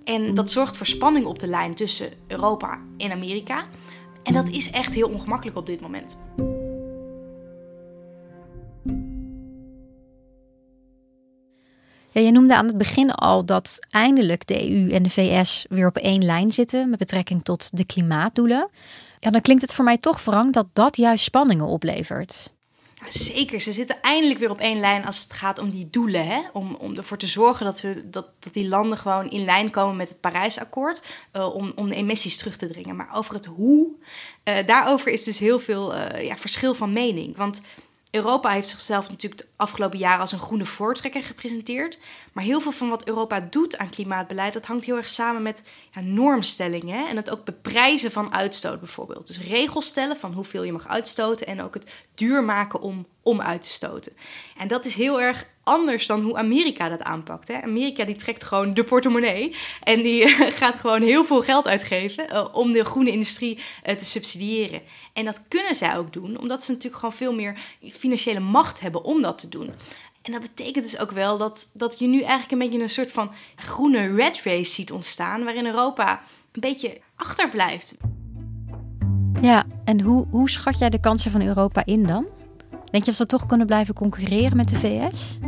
En 0.05 0.35
dat 0.35 0.51
zorgt 0.51 0.77
voor 0.77 0.87
spanning 0.87 1.27
op 1.27 1.39
de 1.39 1.47
lijn 1.47 1.75
tussen 1.75 2.13
Europa 2.27 2.81
en 2.97 3.13
Amerika. 3.13 3.67
En 4.23 4.33
dat 4.33 4.49
is 4.49 4.71
echt 4.71 4.95
heel 4.95 5.09
ongemakkelijk 5.09 5.57
op 5.57 5.67
dit 5.67 5.81
moment. 5.81 6.19
Je 12.25 12.31
noemde 12.31 12.57
aan 12.57 12.67
het 12.67 12.79
begin 12.79 13.11
al 13.11 13.45
dat 13.45 13.79
eindelijk 13.91 14.47
de 14.47 14.71
EU 14.71 14.91
en 14.91 15.03
de 15.03 15.11
VS 15.11 15.67
weer 15.69 15.87
op 15.87 15.97
één 15.97 16.25
lijn 16.25 16.53
zitten 16.53 16.91
met 16.91 16.99
betrekking 16.99 17.45
tot 17.45 17.69
de 17.73 17.85
klimaatdoelen. 17.85 18.71
Ja, 19.21 19.31
dan 19.31 19.41
klinkt 19.41 19.63
het 19.63 19.73
voor 19.73 19.85
mij 19.85 19.99
toch 19.99 20.25
wrang 20.25 20.53
dat 20.53 20.67
dat 20.73 20.97
juist 20.97 21.25
spanningen 21.25 21.67
oplevert. 21.67 22.51
Zeker, 23.09 23.61
ze 23.61 23.73
zitten 23.73 24.03
eindelijk 24.03 24.39
weer 24.39 24.51
op 24.51 24.61
één 24.61 24.81
lijn 24.81 25.07
als 25.07 25.23
het 25.23 25.33
gaat 25.33 25.59
om 25.59 25.71
die 25.71 25.89
doelen. 25.91 26.27
Hè? 26.27 26.41
Om, 26.53 26.75
om 26.75 26.97
ervoor 26.97 27.17
te 27.17 27.27
zorgen 27.27 27.67
dat, 27.67 27.81
we, 27.81 28.09
dat, 28.09 28.27
dat 28.39 28.53
die 28.53 28.69
landen 28.69 28.99
gewoon 28.99 29.31
in 29.31 29.45
lijn 29.45 29.71
komen 29.71 29.97
met 29.97 30.09
het 30.09 30.21
Parijsakkoord. 30.21 31.03
Uh, 31.37 31.55
om, 31.55 31.73
om 31.75 31.89
de 31.89 31.95
emissies 31.95 32.37
terug 32.37 32.57
te 32.57 32.69
dringen. 32.69 32.97
Maar 32.97 33.09
over 33.15 33.35
het 33.35 33.45
hoe, 33.45 33.89
uh, 34.45 34.55
daarover 34.67 35.13
is 35.13 35.25
dus 35.25 35.39
heel 35.39 35.59
veel 35.59 35.95
uh, 35.95 36.25
ja, 36.25 36.37
verschil 36.37 36.75
van 36.75 36.93
mening. 36.93 37.37
Want 37.37 37.61
Europa 38.11 38.51
heeft 38.51 38.69
zichzelf 38.69 39.09
natuurlijk 39.09 39.41
de 39.41 39.49
afgelopen 39.57 39.99
jaren 39.99 40.21
als 40.21 40.33
een 40.33 40.39
groene 40.39 40.67
voortrekker 40.67 41.25
gepresenteerd. 41.25 41.99
Maar 42.33 42.45
heel 42.45 42.61
veel 42.61 42.73
van 42.73 42.89
wat 42.89 43.07
Europa 43.07 43.41
doet 43.41 43.79
aan 43.79 43.91
klimaatbeleid, 43.91 44.53
dat 44.53 44.67
hangt 44.67 44.85
heel 44.85 44.97
erg 44.97 45.09
samen 45.09 45.43
met 45.43 45.63
ja, 45.91 46.01
normstellingen. 46.01 47.09
En 47.09 47.17
het 47.17 47.31
ook 47.31 47.45
beprijzen 47.45 48.13
van 48.13 48.35
uitstoot 48.35 48.81
bijvoorbeeld. 48.81 49.27
Dus 49.27 49.41
regels 49.41 49.87
stellen 49.87 50.17
van 50.17 50.33
hoeveel 50.33 50.63
je 50.63 50.73
mag 50.73 50.89
uitstoten 50.89 51.47
en 51.47 51.63
ook 51.63 51.75
het 51.75 51.91
duur 52.15 52.45
maken 52.45 52.81
om, 52.81 53.07
om 53.29 53.41
uit 53.41 53.63
te 53.63 53.69
stoten. 53.69 54.13
En 54.57 54.69
dat 54.69 54.85
is 54.85 54.95
heel 54.95 55.21
erg 55.21 55.47
anders 55.63 56.07
dan 56.07 56.23
hoe 56.23 56.37
Amerika 56.37 56.89
dat 56.89 57.03
aanpakt. 57.03 57.49
Hè? 57.49 57.63
Amerika 57.63 58.05
die 58.05 58.17
trekt 58.17 58.45
gewoon 58.45 58.75
de 58.75 58.85
portemonnee 58.85 59.55
en 59.83 60.03
die 60.03 60.29
gaat 60.61 60.81
gewoon 60.81 61.03
heel 61.03 61.25
veel 61.25 61.43
geld 61.43 61.69
uitgeven 61.69 62.27
uh, 62.33 62.49
om 62.53 62.73
de 62.73 62.85
groene 62.85 63.11
industrie 63.11 63.59
uh, 63.87 63.95
te 63.95 64.05
subsidiëren. 64.05 64.81
En 65.13 65.25
dat 65.25 65.43
kunnen 65.49 65.77
zij 65.77 65.97
ook 65.97 66.13
doen, 66.13 66.39
omdat 66.39 66.65
ze 66.65 66.71
natuurlijk 66.71 67.01
gewoon 67.01 67.15
veel 67.15 67.35
meer 67.35 67.59
financiële 67.81 68.41
macht 68.41 68.81
hebben 68.81 69.05
om 69.05 69.23
dat 69.23 69.39
te 69.39 69.49
doen. 69.49 69.71
En 70.23 70.33
dat 70.33 70.41
betekent 70.41 70.85
dus 70.85 70.99
ook 70.99 71.11
wel 71.11 71.39
dat, 71.39 71.71
dat 71.73 71.99
je 71.99 72.07
nu 72.07 72.21
eigenlijk 72.21 72.53
een 72.53 72.59
beetje 72.59 72.83
een 72.83 72.91
soort 72.91 73.13
van 73.13 73.33
groene 73.57 74.15
red 74.15 74.41
race 74.45 74.73
ziet 74.73 74.93
ontstaan, 74.93 75.45
waarin 75.45 75.67
Europa 75.67 76.23
een 76.53 76.61
beetje 76.61 77.01
achterblijft. 77.17 77.97
Ja, 79.41 79.65
en 79.85 80.01
hoe, 80.01 80.27
hoe 80.31 80.51
schat 80.51 80.79
jij 80.79 80.91
de 80.91 81.01
kansen 81.01 81.31
van 81.31 81.43
Europa 81.43 81.85
in 81.85 82.07
dan? 82.07 82.27
Denk 82.91 83.05
je 83.05 83.11
dat 83.11 83.19
we 83.19 83.27
toch 83.27 83.47
kunnen 83.47 83.67
blijven 83.67 83.95
concurreren 83.95 84.57
met 84.57 84.69
de 84.69 84.77
VS? 84.77 85.39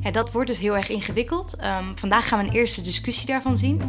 Ja, 0.00 0.10
dat 0.10 0.32
wordt 0.32 0.48
dus 0.48 0.58
heel 0.58 0.76
erg 0.76 0.88
ingewikkeld. 0.88 1.56
Um, 1.60 1.98
vandaag 1.98 2.28
gaan 2.28 2.38
we 2.38 2.46
een 2.46 2.52
eerste 2.52 2.82
discussie 2.82 3.26
daarvan 3.26 3.56
zien. 3.56 3.82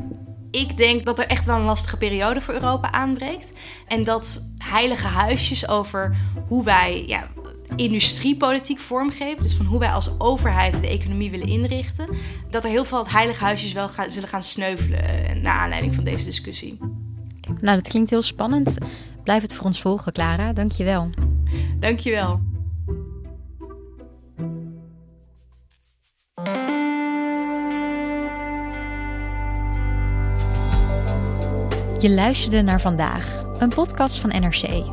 Ik 0.51 0.77
denk 0.77 1.05
dat 1.05 1.19
er 1.19 1.27
echt 1.27 1.45
wel 1.45 1.55
een 1.55 1.65
lastige 1.65 1.97
periode 1.97 2.41
voor 2.41 2.53
Europa 2.53 2.91
aanbreekt. 2.91 3.51
En 3.87 4.03
dat 4.03 4.51
heilige 4.57 5.07
huisjes 5.07 5.67
over 5.67 6.15
hoe 6.47 6.63
wij 6.63 7.03
ja, 7.07 7.27
industriepolitiek 7.75 8.79
vormgeven, 8.79 9.43
dus 9.43 9.53
van 9.53 9.65
hoe 9.65 9.79
wij 9.79 9.91
als 9.91 10.19
overheid 10.19 10.81
de 10.81 10.87
economie 10.87 11.31
willen 11.31 11.47
inrichten, 11.47 12.07
dat 12.49 12.63
er 12.63 12.69
heel 12.69 12.85
veel 12.85 13.07
heilige 13.07 13.43
huisjes 13.43 13.73
wel 13.73 13.89
gaan, 13.89 14.11
zullen 14.11 14.29
gaan 14.29 14.43
sneuvelen 14.43 15.03
uh, 15.03 15.41
naar 15.41 15.59
aanleiding 15.59 15.95
van 15.95 16.03
deze 16.03 16.25
discussie. 16.25 16.77
Nou, 17.61 17.81
dat 17.81 17.87
klinkt 17.87 18.09
heel 18.09 18.21
spannend. 18.21 18.77
Blijf 19.23 19.41
het 19.41 19.53
voor 19.53 19.65
ons 19.65 19.81
volgen, 19.81 20.13
Clara. 20.13 20.53
Dank 20.53 20.71
je 20.71 22.43
je 32.05 32.11
luisterde 32.11 32.61
naar 32.61 32.81
vandaag, 32.81 33.45
een 33.59 33.69
podcast 33.69 34.19
van 34.19 34.29
NRC. 34.29 34.83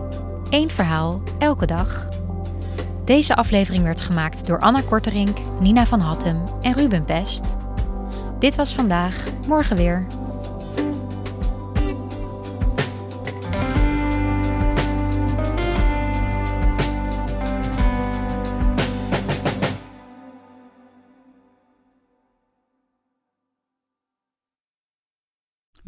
Eén 0.50 0.70
verhaal, 0.70 1.22
elke 1.38 1.66
dag. 1.66 2.08
Deze 3.04 3.36
aflevering 3.36 3.84
werd 3.84 4.00
gemaakt 4.00 4.46
door 4.46 4.58
Anna 4.58 4.80
Korterink, 4.80 5.38
Nina 5.60 5.86
van 5.86 6.00
Hattem 6.00 6.42
en 6.60 6.72
Ruben 6.72 7.04
Pest. 7.04 7.44
Dit 8.38 8.54
was 8.54 8.74
vandaag, 8.74 9.24
morgen 9.46 9.76
weer. 9.76 10.06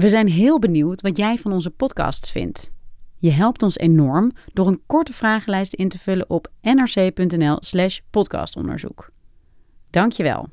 We 0.05 0.11
zijn 0.11 0.29
heel 0.29 0.59
benieuwd 0.59 1.01
wat 1.01 1.17
jij 1.17 1.37
van 1.37 1.53
onze 1.53 1.71
podcasts 1.71 2.31
vindt. 2.31 2.71
Je 3.19 3.31
helpt 3.31 3.63
ons 3.63 3.79
enorm 3.79 4.33
door 4.53 4.67
een 4.67 4.83
korte 4.87 5.13
vragenlijst 5.13 5.75
in 5.75 5.89
te 5.89 5.99
vullen 5.99 6.31
op 6.31 6.49
nrc.nl/slash 6.61 7.99
podcastonderzoek. 8.11 9.11
Dankjewel. 9.91 10.49